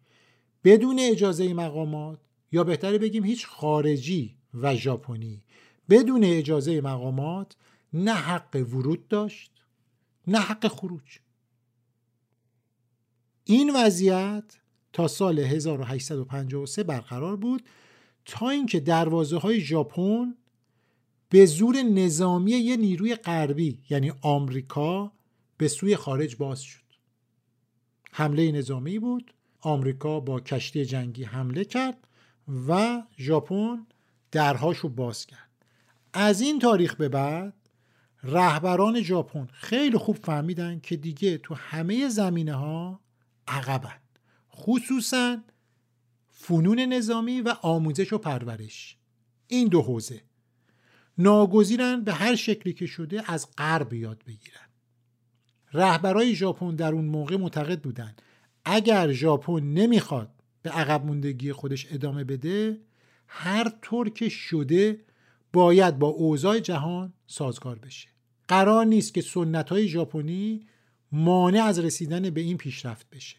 بدون 0.64 0.98
اجازه 1.00 1.54
مقامات 1.54 2.20
یا 2.52 2.64
بهتره 2.64 2.98
بگیم 2.98 3.24
هیچ 3.24 3.46
خارجی 3.46 4.36
و 4.54 4.76
ژاپنی 4.76 5.44
بدون 5.90 6.24
اجازه 6.24 6.80
مقامات 6.80 7.56
نه 7.92 8.14
حق 8.14 8.56
ورود 8.56 9.08
داشت 9.08 9.52
نه 10.26 10.38
حق 10.38 10.68
خروج. 10.68 11.18
این 13.44 13.76
وضعیت 13.76 14.58
تا 14.92 15.08
سال 15.08 15.38
1853 15.38 16.82
برقرار 16.82 17.36
بود 17.36 17.62
تا 18.28 18.50
اینکه 18.50 18.80
دروازه 18.80 19.38
های 19.38 19.60
ژاپن 19.60 20.34
به 21.28 21.46
زور 21.46 21.82
نظامی 21.82 22.50
یه 22.50 22.76
نیروی 22.76 23.14
غربی 23.14 23.78
یعنی 23.90 24.12
آمریکا 24.22 25.12
به 25.56 25.68
سوی 25.68 25.96
خارج 25.96 26.36
باز 26.36 26.60
شد. 26.60 26.82
حمله 28.12 28.52
نظامی 28.52 28.98
بود. 28.98 29.34
آمریکا 29.60 30.20
با 30.20 30.40
کشتی 30.40 30.84
جنگی 30.84 31.24
حمله 31.24 31.64
کرد 31.64 32.08
و 32.68 33.02
ژاپن 33.18 33.86
درهاشو 34.32 34.88
باز 34.88 35.26
کرد. 35.26 35.50
از 36.12 36.40
این 36.40 36.58
تاریخ 36.58 36.96
به 36.96 37.08
بعد 37.08 37.54
رهبران 38.22 39.02
ژاپن 39.02 39.48
خیلی 39.52 39.98
خوب 39.98 40.16
فهمیدن 40.16 40.80
که 40.80 40.96
دیگه 40.96 41.38
تو 41.38 41.54
همه 41.54 42.08
زمینه 42.08 42.54
ها 42.54 43.00
عقبن. 43.48 43.98
خصوصا 44.54 45.38
فنون 46.40 46.80
نظامی 46.80 47.40
و 47.40 47.54
آموزش 47.62 48.12
و 48.12 48.18
پرورش. 48.18 48.96
این 49.48 49.68
دو 49.68 49.82
حوزه. 49.82 50.22
ناگزیرن 51.18 52.04
به 52.04 52.12
هر 52.12 52.34
شکلی 52.34 52.72
که 52.72 52.86
شده 52.86 53.32
از 53.32 53.48
غرب 53.58 53.92
یاد 53.92 54.22
بگیرن. 54.26 54.68
رهبرای 55.72 56.34
ژاپن 56.34 56.74
در 56.74 56.92
اون 56.92 57.04
موقع 57.04 57.36
معتقد 57.36 57.80
بودن 57.82 58.16
اگر 58.64 59.12
ژاپن 59.12 59.60
نمی‌خواد 59.60 60.30
به 60.62 60.70
عقب 60.70 61.04
موندگی 61.06 61.52
خودش 61.52 61.86
ادامه 61.92 62.24
بده 62.24 62.80
هر 63.26 63.72
طور 63.82 64.08
که 64.08 64.28
شده 64.28 65.00
باید 65.52 65.98
با 65.98 66.08
اوضاع 66.08 66.58
جهان 66.58 67.12
سازگار 67.26 67.78
بشه. 67.78 68.08
قرار 68.48 68.84
نیست 68.86 69.14
که 69.14 69.20
سنت 69.20 69.68
های 69.68 69.88
ژاپنی 69.88 70.66
مانع 71.12 71.62
از 71.62 71.78
رسیدن 71.78 72.30
به 72.30 72.40
این 72.40 72.56
پیشرفت 72.56 73.10
بشه. 73.10 73.36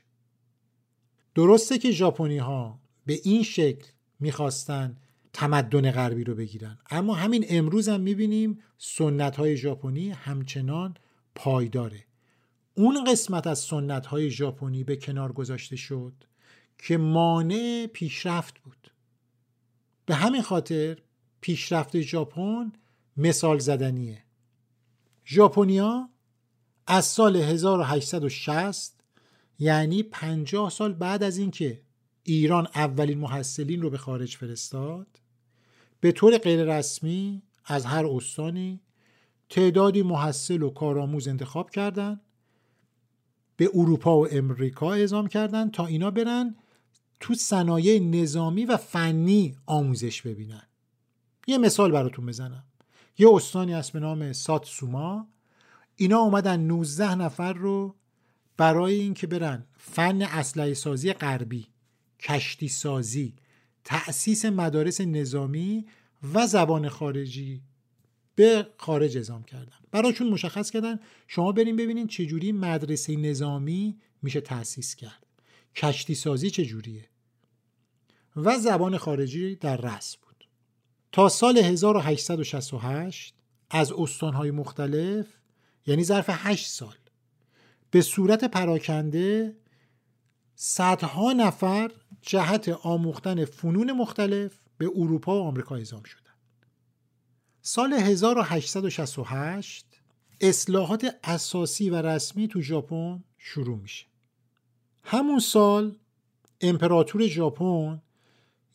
درسته 1.36 1.78
که 1.78 1.92
ژاپنی 1.92 2.38
ها 2.38 2.79
به 3.10 3.20
این 3.24 3.44
شکل 3.44 3.88
می‌خواستن 4.20 4.98
تمدن 5.34 5.92
غربی 5.92 6.24
رو 6.24 6.36
بگیرن. 6.36 6.78
اما 6.90 7.14
همین 7.14 7.46
امروز 7.50 7.90
هم 7.90 8.02
می‌بینیم 8.02 8.60
سنت 8.78 9.36
های 9.36 9.58
ژاپنی 9.58 10.10
همچنان 10.10 10.94
پایداره. 11.36 12.06
اون 12.74 13.04
قسمت 13.04 13.48
از 13.48 13.60
سنت 13.60 14.06
های 14.06 14.30
ژاپنی 14.30 14.84
به 14.84 14.96
کنار 14.96 15.32
گذاشته 15.32 15.76
شد 15.76 16.14
که 16.78 16.98
مانع 16.98 17.88
پیشرفت 17.94 18.60
بود. 18.60 18.92
به 20.06 20.16
همین 20.16 20.42
خاطر 20.42 20.98
پیشرفت 21.42 22.02
ژاپن 22.02 22.72
مثال 23.18 23.60
زدنیه. 23.60 24.24
ژاپنیا 25.26 26.10
از 26.88 27.06
سال 27.06 27.36
1860 27.36 29.04
یعنی 29.60 30.04
50 30.04 30.70
سال 30.70 30.94
بعد 30.94 31.24
از 31.24 31.38
اینکه 31.38 31.82
ایران 32.34 32.68
اولین 32.76 33.20
محصلین 33.20 33.82
رو 33.82 33.90
به 33.90 33.98
خارج 33.98 34.38
فرستاد. 34.38 35.08
به 36.00 36.12
طور 36.12 36.38
غیررسمی 36.38 37.42
از 37.66 37.86
هر 37.86 38.06
استانی 38.06 38.82
تعدادی 39.50 40.02
محصل 40.02 40.62
و 40.62 40.70
کارآموز 40.70 41.28
انتخاب 41.28 41.70
کردند 41.70 42.22
به 43.56 43.70
اروپا 43.74 44.20
و 44.20 44.28
امریکا 44.32 44.94
اعزام 44.94 45.28
کردند 45.28 45.72
تا 45.72 45.86
اینا 45.86 46.12
برن 46.12 46.56
تو 47.20 47.34
صنایع 47.34 48.00
نظامی 48.00 48.66
و 48.66 48.78
فنی 48.78 49.56
آموزش 49.66 50.22
ببینن. 50.22 50.64
یه 51.48 51.58
مثال 51.58 51.92
براتون 51.92 52.26
بزنم. 52.26 52.64
یه 53.18 53.30
استانی 53.34 53.74
هست 53.74 53.92
به 53.92 54.00
نام 54.00 54.34
ساتسوما. 54.34 55.28
اینا 55.96 56.18
اومدن 56.18 56.60
19 56.60 57.16
نفر 57.16 57.54
رو 57.54 57.96
برای 58.58 58.94
اینکه 58.94 59.28
برن 59.28 59.66
فن 59.78 60.22
اسلحه 60.22 60.74
سازی 60.74 61.14
غربی. 61.14 61.68
کشتی 62.20 62.68
سازی 62.68 63.34
تأسیس 63.84 64.46
مدارس 64.46 65.02
نظامی 65.02 65.86
و 66.34 66.48
زبان 66.48 66.90
خارجی 66.90 67.62
به 68.36 68.68
خارج 68.78 69.18
ازام 69.18 69.44
کردن. 69.44 69.78
براشون 69.92 70.30
مشخص 70.30 70.72
کردن 70.72 71.00
شما 71.28 71.52
بریم 71.52 71.76
ببینین 71.76 72.08
چجوری 72.08 72.52
مدرسه 72.52 73.16
نظامی 73.16 73.98
میشه 74.22 74.42
تأسیس 74.42 74.96
کرد. 74.96 75.26
کشتی 75.76 76.16
سازی 76.16 76.50
چجوریه؟ 76.50 77.06
و 78.36 78.60
زبان 78.60 78.98
خارجی 78.98 79.56
در 79.56 79.78
رأس 79.78 80.16
بود. 80.16 80.48
تا 81.12 81.30
سال 81.30 81.58
1868 81.58 83.36
از 83.70 83.92
استانهای 83.92 84.52
مختلف 84.52 85.28
یعنی 85.88 86.04
ظرف 86.04 86.26
8 86.30 86.68
سال 86.68 86.96
به 87.92 88.02
صورت 88.02 88.44
پراکنده 88.44 89.56
صدها 90.56 91.34
نفر 91.34 91.92
جهت 92.22 92.70
آموختن 92.70 93.46
فنون 93.46 93.92
مختلف 93.92 94.60
به 94.78 94.92
اروپا 94.96 95.40
و 95.40 95.48
آمریکا 95.48 95.76
اعزام 95.76 96.04
شدند. 96.04 96.36
سال 97.62 97.94
1868 97.94 99.86
اصلاحات 100.42 101.16
اساسی 101.24 101.90
و 101.90 101.96
رسمی 101.96 102.48
تو 102.48 102.62
ژاپن 102.62 103.24
شروع 103.38 103.78
میشه. 103.78 104.06
همون 105.04 105.40
سال 105.40 105.96
امپراتور 106.62 107.28
ژاپن 107.28 108.02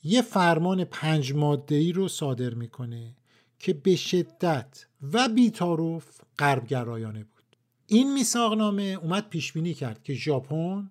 یه 0.04 0.22
فرمان 0.22 0.84
پنج 0.84 1.32
ماده 1.32 1.92
رو 1.92 2.08
صادر 2.08 2.54
می‌کنه 2.54 3.16
که 3.58 3.72
به 3.72 3.96
شدت 3.96 4.86
و 5.12 5.28
بیتاروف 5.28 6.20
غربگرایانه 6.38 7.24
بود. 7.24 7.56
این 7.86 8.12
میثاقنامه 8.12 8.82
اومد 8.82 9.28
پیش 9.28 9.52
بینی 9.52 9.74
کرد 9.74 10.02
که 10.02 10.14
ژاپن 10.14 10.90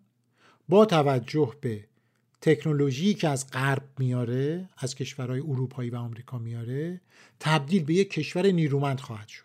با 0.70 0.86
توجه 0.86 1.54
به 1.62 1.88
تکنولوژی 2.46 3.14
که 3.14 3.30
از 3.30 3.52
غرب 3.52 3.84
میاره 4.00 4.70
از 4.78 4.96
کشورهای 4.96 5.40
اروپایی 5.40 5.90
و 5.90 5.96
آمریکا 5.96 6.38
میاره 6.38 7.02
تبدیل 7.40 7.84
به 7.84 7.94
یک 7.94 8.10
کشور 8.10 8.48
نیرومند 8.48 9.00
خواهد 9.00 9.28
شد. 9.28 9.44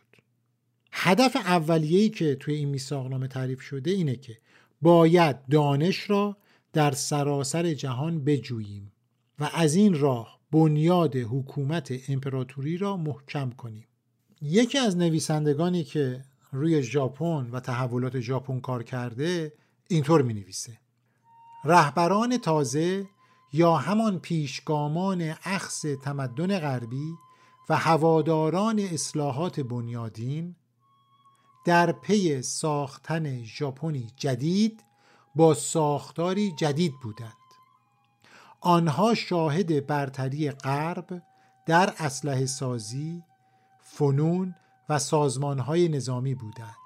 هدف 0.92 1.36
اولیه‌ای 1.36 2.08
که 2.08 2.34
توی 2.34 2.54
این 2.54 2.68
میثاقنامه 2.68 3.28
تعریف 3.28 3.60
شده 3.60 3.90
اینه 3.90 4.16
که 4.16 4.36
باید 4.82 5.46
دانش 5.46 6.10
را 6.10 6.36
در 6.72 6.90
سراسر 6.90 7.74
جهان 7.74 8.24
بجوییم 8.24 8.92
و 9.38 9.50
از 9.54 9.74
این 9.74 9.98
راه 9.98 10.40
بنیاد 10.52 11.16
حکومت 11.16 12.10
امپراتوری 12.10 12.76
را 12.76 12.96
محکم 12.96 13.50
کنیم. 13.50 13.86
یکی 14.42 14.78
از 14.78 14.96
نویسندگانی 14.96 15.84
که 15.84 16.24
روی 16.52 16.82
ژاپن 16.82 17.50
و 17.52 17.60
تحولات 17.60 18.20
ژاپن 18.20 18.60
کار 18.60 18.82
کرده 18.82 19.52
اینطور 19.88 20.22
می 20.22 20.34
نویسه 20.34 20.78
رهبران 21.68 22.38
تازه 22.38 23.06
یا 23.52 23.76
همان 23.76 24.18
پیشگامان 24.18 25.34
اخص 25.44 25.80
تمدن 25.80 26.58
غربی 26.58 27.14
و 27.68 27.76
هواداران 27.76 28.78
اصلاحات 28.78 29.60
بنیادین 29.60 30.56
در 31.64 31.92
پی 31.92 32.42
ساختن 32.42 33.44
ژاپنی 33.44 34.10
جدید 34.16 34.84
با 35.34 35.54
ساختاری 35.54 36.52
جدید 36.52 36.94
بودند. 37.02 37.32
آنها 38.60 39.14
شاهد 39.14 39.86
برتری 39.86 40.50
غرب 40.50 41.22
در 41.66 41.94
اسلحه 41.98 42.46
سازی 42.46 43.22
فنون 43.80 44.54
و 44.88 44.98
سازمانهای 44.98 45.88
نظامی 45.88 46.34
بودند 46.34 46.76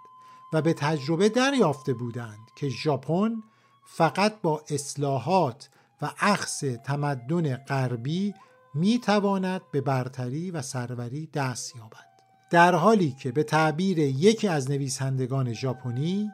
و 0.52 0.62
به 0.62 0.72
تجربه 0.72 1.28
دریافته 1.28 1.94
بودند 1.94 2.50
که 2.56 2.68
ژاپن 2.68 3.42
فقط 3.84 4.40
با 4.42 4.62
اصلاحات 4.70 5.68
و 6.02 6.10
اخص 6.18 6.64
تمدن 6.84 7.56
غربی 7.56 8.34
می 8.74 8.98
تواند 8.98 9.60
به 9.72 9.80
برتری 9.80 10.50
و 10.50 10.62
سروری 10.62 11.26
دست 11.26 11.76
یابد. 11.76 12.12
در 12.50 12.74
حالی 12.74 13.12
که 13.12 13.32
به 13.32 13.42
تعبیر 13.42 13.98
یکی 13.98 14.48
از 14.48 14.70
نویسندگان 14.70 15.52
ژاپنی 15.52 16.30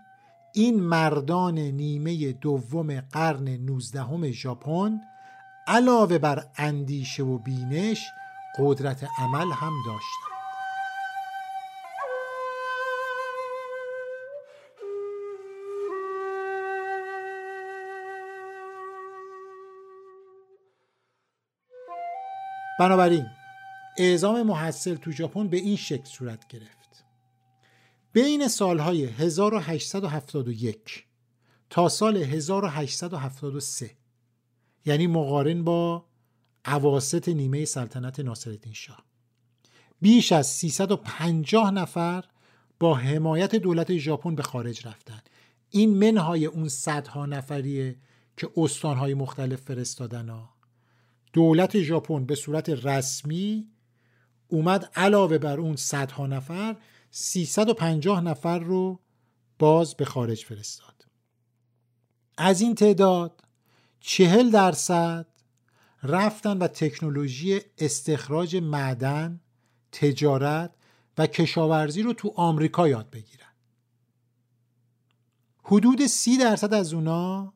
این 0.52 0.80
مردان 0.80 1.58
نیمه 1.58 2.32
دوم 2.32 3.00
قرن 3.00 3.48
نوزدهم 3.48 4.30
ژاپن 4.30 5.00
علاوه 5.66 6.18
بر 6.18 6.46
اندیشه 6.56 7.22
و 7.22 7.38
بینش 7.38 8.00
قدرت 8.58 9.04
عمل 9.18 9.52
هم 9.52 9.72
داشتند. 9.86 10.37
بنابراین 22.78 23.26
اعزام 23.98 24.42
محصل 24.42 24.94
تو 24.94 25.12
ژاپن 25.12 25.48
به 25.48 25.56
این 25.56 25.76
شکل 25.76 26.04
صورت 26.04 26.48
گرفت. 26.48 27.04
بین 28.12 28.48
سالهای 28.48 29.04
1871 29.04 31.04
تا 31.70 31.88
سال 31.88 32.16
1873 32.16 33.90
یعنی 34.86 35.06
مقارن 35.06 35.64
با 35.64 36.04
عواست 36.64 37.28
نیمه 37.28 37.64
سلطنت 37.64 38.20
ناصرالدین 38.20 38.72
شاه. 38.72 39.04
بیش 40.00 40.32
از 40.32 40.46
350 40.46 41.70
نفر 41.70 42.24
با 42.80 42.94
حمایت 42.94 43.54
دولت 43.54 43.96
ژاپن 43.96 44.34
به 44.34 44.42
خارج 44.42 44.86
رفتند 44.86 45.30
این 45.70 45.94
منهای 45.94 46.46
اون 46.46 46.68
صدها 46.68 47.26
نفریه 47.26 47.96
که 48.36 48.50
استانهای 48.56 49.14
مختلف 49.14 49.60
فرستادن 49.60 50.28
ها. 50.28 50.57
دولت 51.38 51.80
ژاپن 51.80 52.24
به 52.24 52.34
صورت 52.34 52.68
رسمی 52.68 53.68
اومد 54.48 54.90
علاوه 54.94 55.38
بر 55.38 55.60
اون 55.60 55.76
صدها 55.76 56.26
نفر 56.26 56.76
350 57.10 58.20
نفر 58.20 58.58
رو 58.58 59.00
باز 59.58 59.94
به 59.94 60.04
خارج 60.04 60.44
فرستاد. 60.44 61.06
از 62.36 62.60
این 62.60 62.74
تعداد 62.74 63.44
چهل 64.00 64.50
درصد 64.50 65.26
رفتن 66.02 66.58
و 66.58 66.66
تکنولوژی 66.66 67.60
استخراج 67.78 68.56
معدن 68.56 69.40
تجارت 69.92 70.74
و 71.18 71.26
کشاورزی 71.26 72.02
رو 72.02 72.12
تو 72.12 72.32
آمریکا 72.36 72.88
یاد 72.88 73.10
بگیرن. 73.10 73.52
حدود 75.62 76.06
سی 76.06 76.38
درصد 76.38 76.74
از 76.74 76.94
اونا 76.94 77.52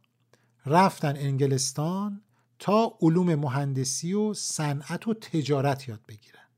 رفتن 0.66 1.16
انگلستان 1.16 2.23
تا 2.62 2.96
علوم 3.01 3.35
مهندسی 3.35 4.12
و 4.12 4.35
صنعت 4.35 5.09
و 5.09 5.14
تجارت 5.14 5.88
یاد 5.88 6.01
بگیرن. 6.09 6.48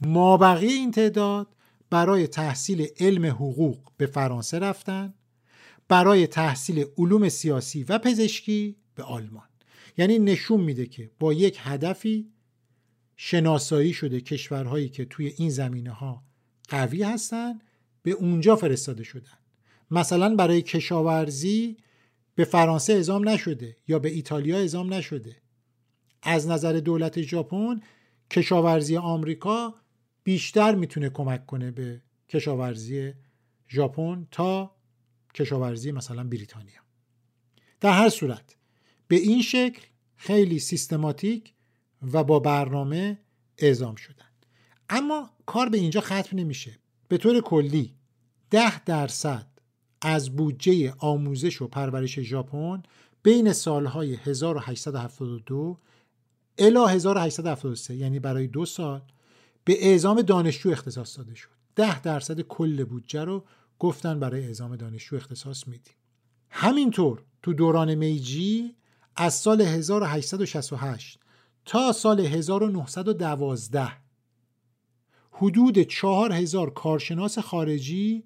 مابقی 0.00 0.66
این 0.66 0.90
تعداد 0.90 1.56
برای 1.90 2.26
تحصیل 2.26 2.86
علم 3.00 3.26
حقوق 3.26 3.78
به 3.96 4.06
فرانسه 4.06 4.58
رفتن 4.58 5.14
برای 5.88 6.26
تحصیل 6.26 6.84
علوم 6.98 7.28
سیاسی 7.28 7.84
و 7.84 7.98
پزشکی 7.98 8.76
به 8.94 9.02
آلمان. 9.02 9.48
یعنی 9.96 10.18
نشون 10.18 10.60
میده 10.60 10.86
که 10.86 11.10
با 11.18 11.32
یک 11.32 11.58
هدفی 11.60 12.32
شناسایی 13.16 13.92
شده 13.92 14.20
کشورهایی 14.20 14.88
که 14.88 15.04
توی 15.04 15.26
این 15.36 15.50
زمینه 15.50 15.90
ها 15.90 16.22
قوی 16.68 17.02
هستن 17.02 17.58
به 18.02 18.10
اونجا 18.10 18.56
فرستاده 18.56 19.04
شدن. 19.04 19.38
مثلا 19.90 20.36
برای 20.36 20.62
کشاورزی 20.62 21.76
به 22.34 22.44
فرانسه 22.44 22.92
اعزام 22.92 23.28
نشده 23.28 23.76
یا 23.88 23.98
به 23.98 24.08
ایتالیا 24.08 24.56
اعزام 24.56 24.94
نشده. 24.94 25.36
از 26.22 26.48
نظر 26.48 26.72
دولت 26.72 27.22
ژاپن 27.22 27.80
کشاورزی 28.30 28.96
آمریکا 28.96 29.74
بیشتر 30.24 30.74
می‌تونه 30.74 31.08
کمک 31.08 31.46
کنه 31.46 31.70
به 31.70 32.02
کشاورزی 32.28 33.12
ژاپن 33.68 34.26
تا 34.30 34.76
کشاورزی 35.34 35.92
مثلا 35.92 36.24
بریتانیا. 36.24 36.80
در 37.80 37.92
هر 37.92 38.08
صورت 38.08 38.56
به 39.08 39.16
این 39.16 39.42
شکل 39.42 39.82
خیلی 40.16 40.58
سیستماتیک 40.58 41.54
و 42.12 42.24
با 42.24 42.40
برنامه 42.40 43.18
اعزام 43.58 43.94
شدن. 43.94 44.24
اما 44.88 45.30
کار 45.46 45.68
به 45.68 45.78
اینجا 45.78 46.00
ختم 46.00 46.38
نمیشه. 46.38 46.78
به 47.08 47.18
طور 47.18 47.40
کلی 47.40 47.94
ده 48.50 48.84
درصد 48.84 49.51
از 50.02 50.36
بودجه 50.36 50.94
آموزش 50.98 51.62
و 51.62 51.68
پرورش 51.68 52.20
ژاپن 52.20 52.82
بین 53.22 53.52
سالهای 53.52 54.14
1872 54.14 55.78
الی 56.58 56.78
1873 56.88 57.94
یعنی 57.94 58.18
برای 58.18 58.46
دو 58.46 58.66
سال 58.66 59.02
به 59.64 59.86
اعزام 59.86 60.22
دانشجو 60.22 60.70
اختصاص 60.70 61.18
داده 61.18 61.34
شد. 61.34 61.48
ده 61.76 62.02
درصد 62.02 62.40
کل 62.40 62.84
بودجه 62.84 63.24
رو 63.24 63.44
گفتن 63.78 64.20
برای 64.20 64.44
اعزام 64.44 64.76
دانشجو 64.76 65.16
اختصاص 65.16 65.68
میدیم. 65.68 65.94
همینطور 66.50 67.22
تو 67.42 67.52
دوران 67.52 67.94
میجی 67.94 68.76
از 69.16 69.34
سال 69.34 69.60
1868 69.60 71.18
تا 71.64 71.92
سال 71.92 72.20
1912 72.20 73.92
حدود 75.30 75.78
4000 75.78 76.70
کارشناس 76.70 77.38
خارجی 77.38 78.24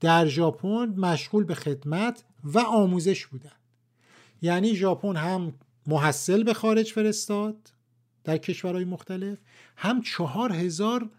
در 0.00 0.26
ژاپن 0.26 0.94
مشغول 0.96 1.44
به 1.44 1.54
خدمت 1.54 2.24
و 2.44 2.58
آموزش 2.58 3.26
بودند 3.26 3.60
یعنی 4.42 4.74
ژاپن 4.74 5.16
هم 5.16 5.54
محصل 5.86 6.42
به 6.42 6.54
خارج 6.54 6.92
فرستاد 6.92 7.72
در 8.24 8.38
کشورهای 8.38 8.84
مختلف 8.84 9.38
هم 9.76 10.02
چهار 10.02 10.52
هزار 10.52 11.10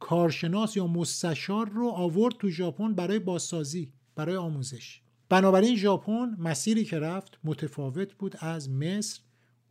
کارشناس 0.00 0.76
یا 0.76 0.86
مستشار 0.86 1.68
رو 1.68 1.88
آورد 1.88 2.34
تو 2.34 2.50
ژاپن 2.50 2.94
برای 2.94 3.18
بازسازی 3.18 3.92
برای 4.14 4.36
آموزش. 4.36 5.00
بنابراین 5.28 5.76
ژاپن 5.76 6.36
مسیری 6.38 6.84
که 6.84 6.98
رفت 6.98 7.38
متفاوت 7.44 8.14
بود 8.14 8.36
از 8.38 8.70
مصر 8.70 9.20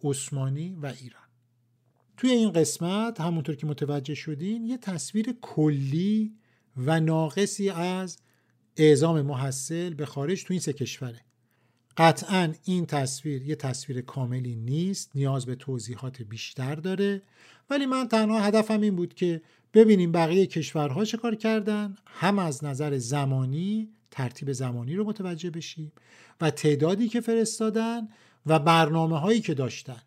عثمانی 0.04 0.76
و 0.82 0.86
ایران. 0.86 1.24
توی 2.18 2.30
این 2.30 2.52
قسمت 2.52 3.22
همونطور 3.22 3.56
که 3.56 3.68
متوجه 3.68 4.16
شدین 4.16 4.66
یه 4.66 4.78
تصویر 4.78 5.36
کلی 5.42 6.34
و 6.78 7.00
ناقصی 7.00 7.70
از 7.70 8.18
اعزام 8.80 9.22
محصل 9.22 9.94
به 9.94 10.06
خارج 10.06 10.44
تو 10.44 10.54
این 10.54 10.60
سه 10.60 10.74
کشوره. 10.74 11.22
قطعا 11.98 12.54
این 12.64 12.86
تصویر 12.86 13.44
یه 13.44 13.56
تصویر 13.56 14.02
کاملی 14.02 14.56
نیست 14.56 15.12
نیاز 15.16 15.46
به 15.46 15.56
توضیحات 15.56 16.22
بیشتر 16.22 16.76
داره. 16.76 17.22
ولی 17.70 17.86
من 17.86 18.08
تنها 18.08 18.40
هدفم 18.40 18.82
این 18.82 18.96
بود 18.96 19.14
که 19.14 19.42
ببینیم 19.74 20.12
بقیه 20.12 20.46
کشورها 20.46 21.06
چه 21.06 21.18
کار 21.18 21.36
کردن. 21.36 21.96
هم 22.06 22.40
از 22.40 22.64
نظر 22.64 22.98
زمانی 22.98 23.90
ترتیب 24.12 24.52
زمانی 24.52 24.96
رو 24.96 25.04
متوجه 25.04 25.50
بشیم 25.50 25.92
و 26.42 26.52
تعدادی 26.52 27.08
که 27.08 27.22
فرستادن 27.22 28.08
و 28.46 28.60
برنامه 28.60 29.20
هایی 29.20 29.42
که 29.42 29.54
داشتن. 29.54 30.02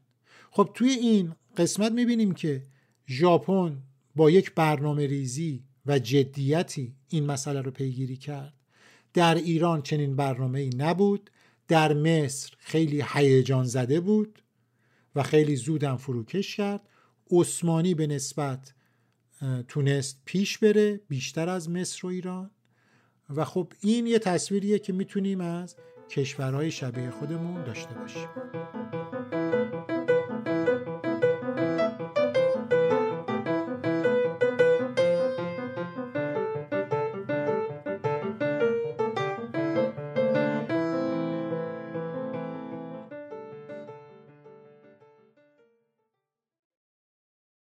خب 0.50 0.70
توی 0.74 0.90
این 0.90 1.35
قسمت 1.56 1.92
می‌بینیم 1.92 2.32
که 2.32 2.62
ژاپن 3.08 3.82
با 4.16 4.30
یک 4.30 4.54
برنامه 4.54 5.06
ریزی 5.06 5.64
و 5.87 5.98
جدیتی 5.98 6.94
این 7.08 7.26
مسئله 7.26 7.61
رو 7.61 7.70
پیگیری 7.70 8.16
کرد. 8.16 8.54
در 9.14 9.35
ایران 9.35 9.83
چنین 9.83 10.16
برنامه 10.16 10.61
ای 10.61 10.70
نبود 10.77 11.31
در 11.68 11.92
مصر 11.92 12.53
خیلی 12.59 13.05
هیجان 13.12 13.64
زده 13.64 14.01
بود 14.01 14.42
و 15.14 15.22
خیلی 15.22 15.57
زودم 15.57 15.96
فروکش 15.96 16.57
کرد. 16.57 16.88
عثمانی 17.31 17.94
به 17.94 18.07
نسبت 18.07 18.75
تونست 19.68 20.22
پیش 20.25 20.59
بره 20.59 21.01
بیشتر 21.09 21.48
از 21.48 21.70
مصر 21.70 22.07
و 22.07 22.11
ایران. 22.11 22.51
و 23.37 23.44
خب 23.44 23.72
این 23.81 24.07
یه 24.07 24.18
تصویریه 24.18 24.79
که 24.79 24.92
می‌تونیم 24.92 25.40
از 25.40 25.77
کشورهای 26.11 26.70
شبیه 26.70 27.11
خودمون 27.11 27.64
داشته 27.64 27.94
باشیم. 27.94 28.29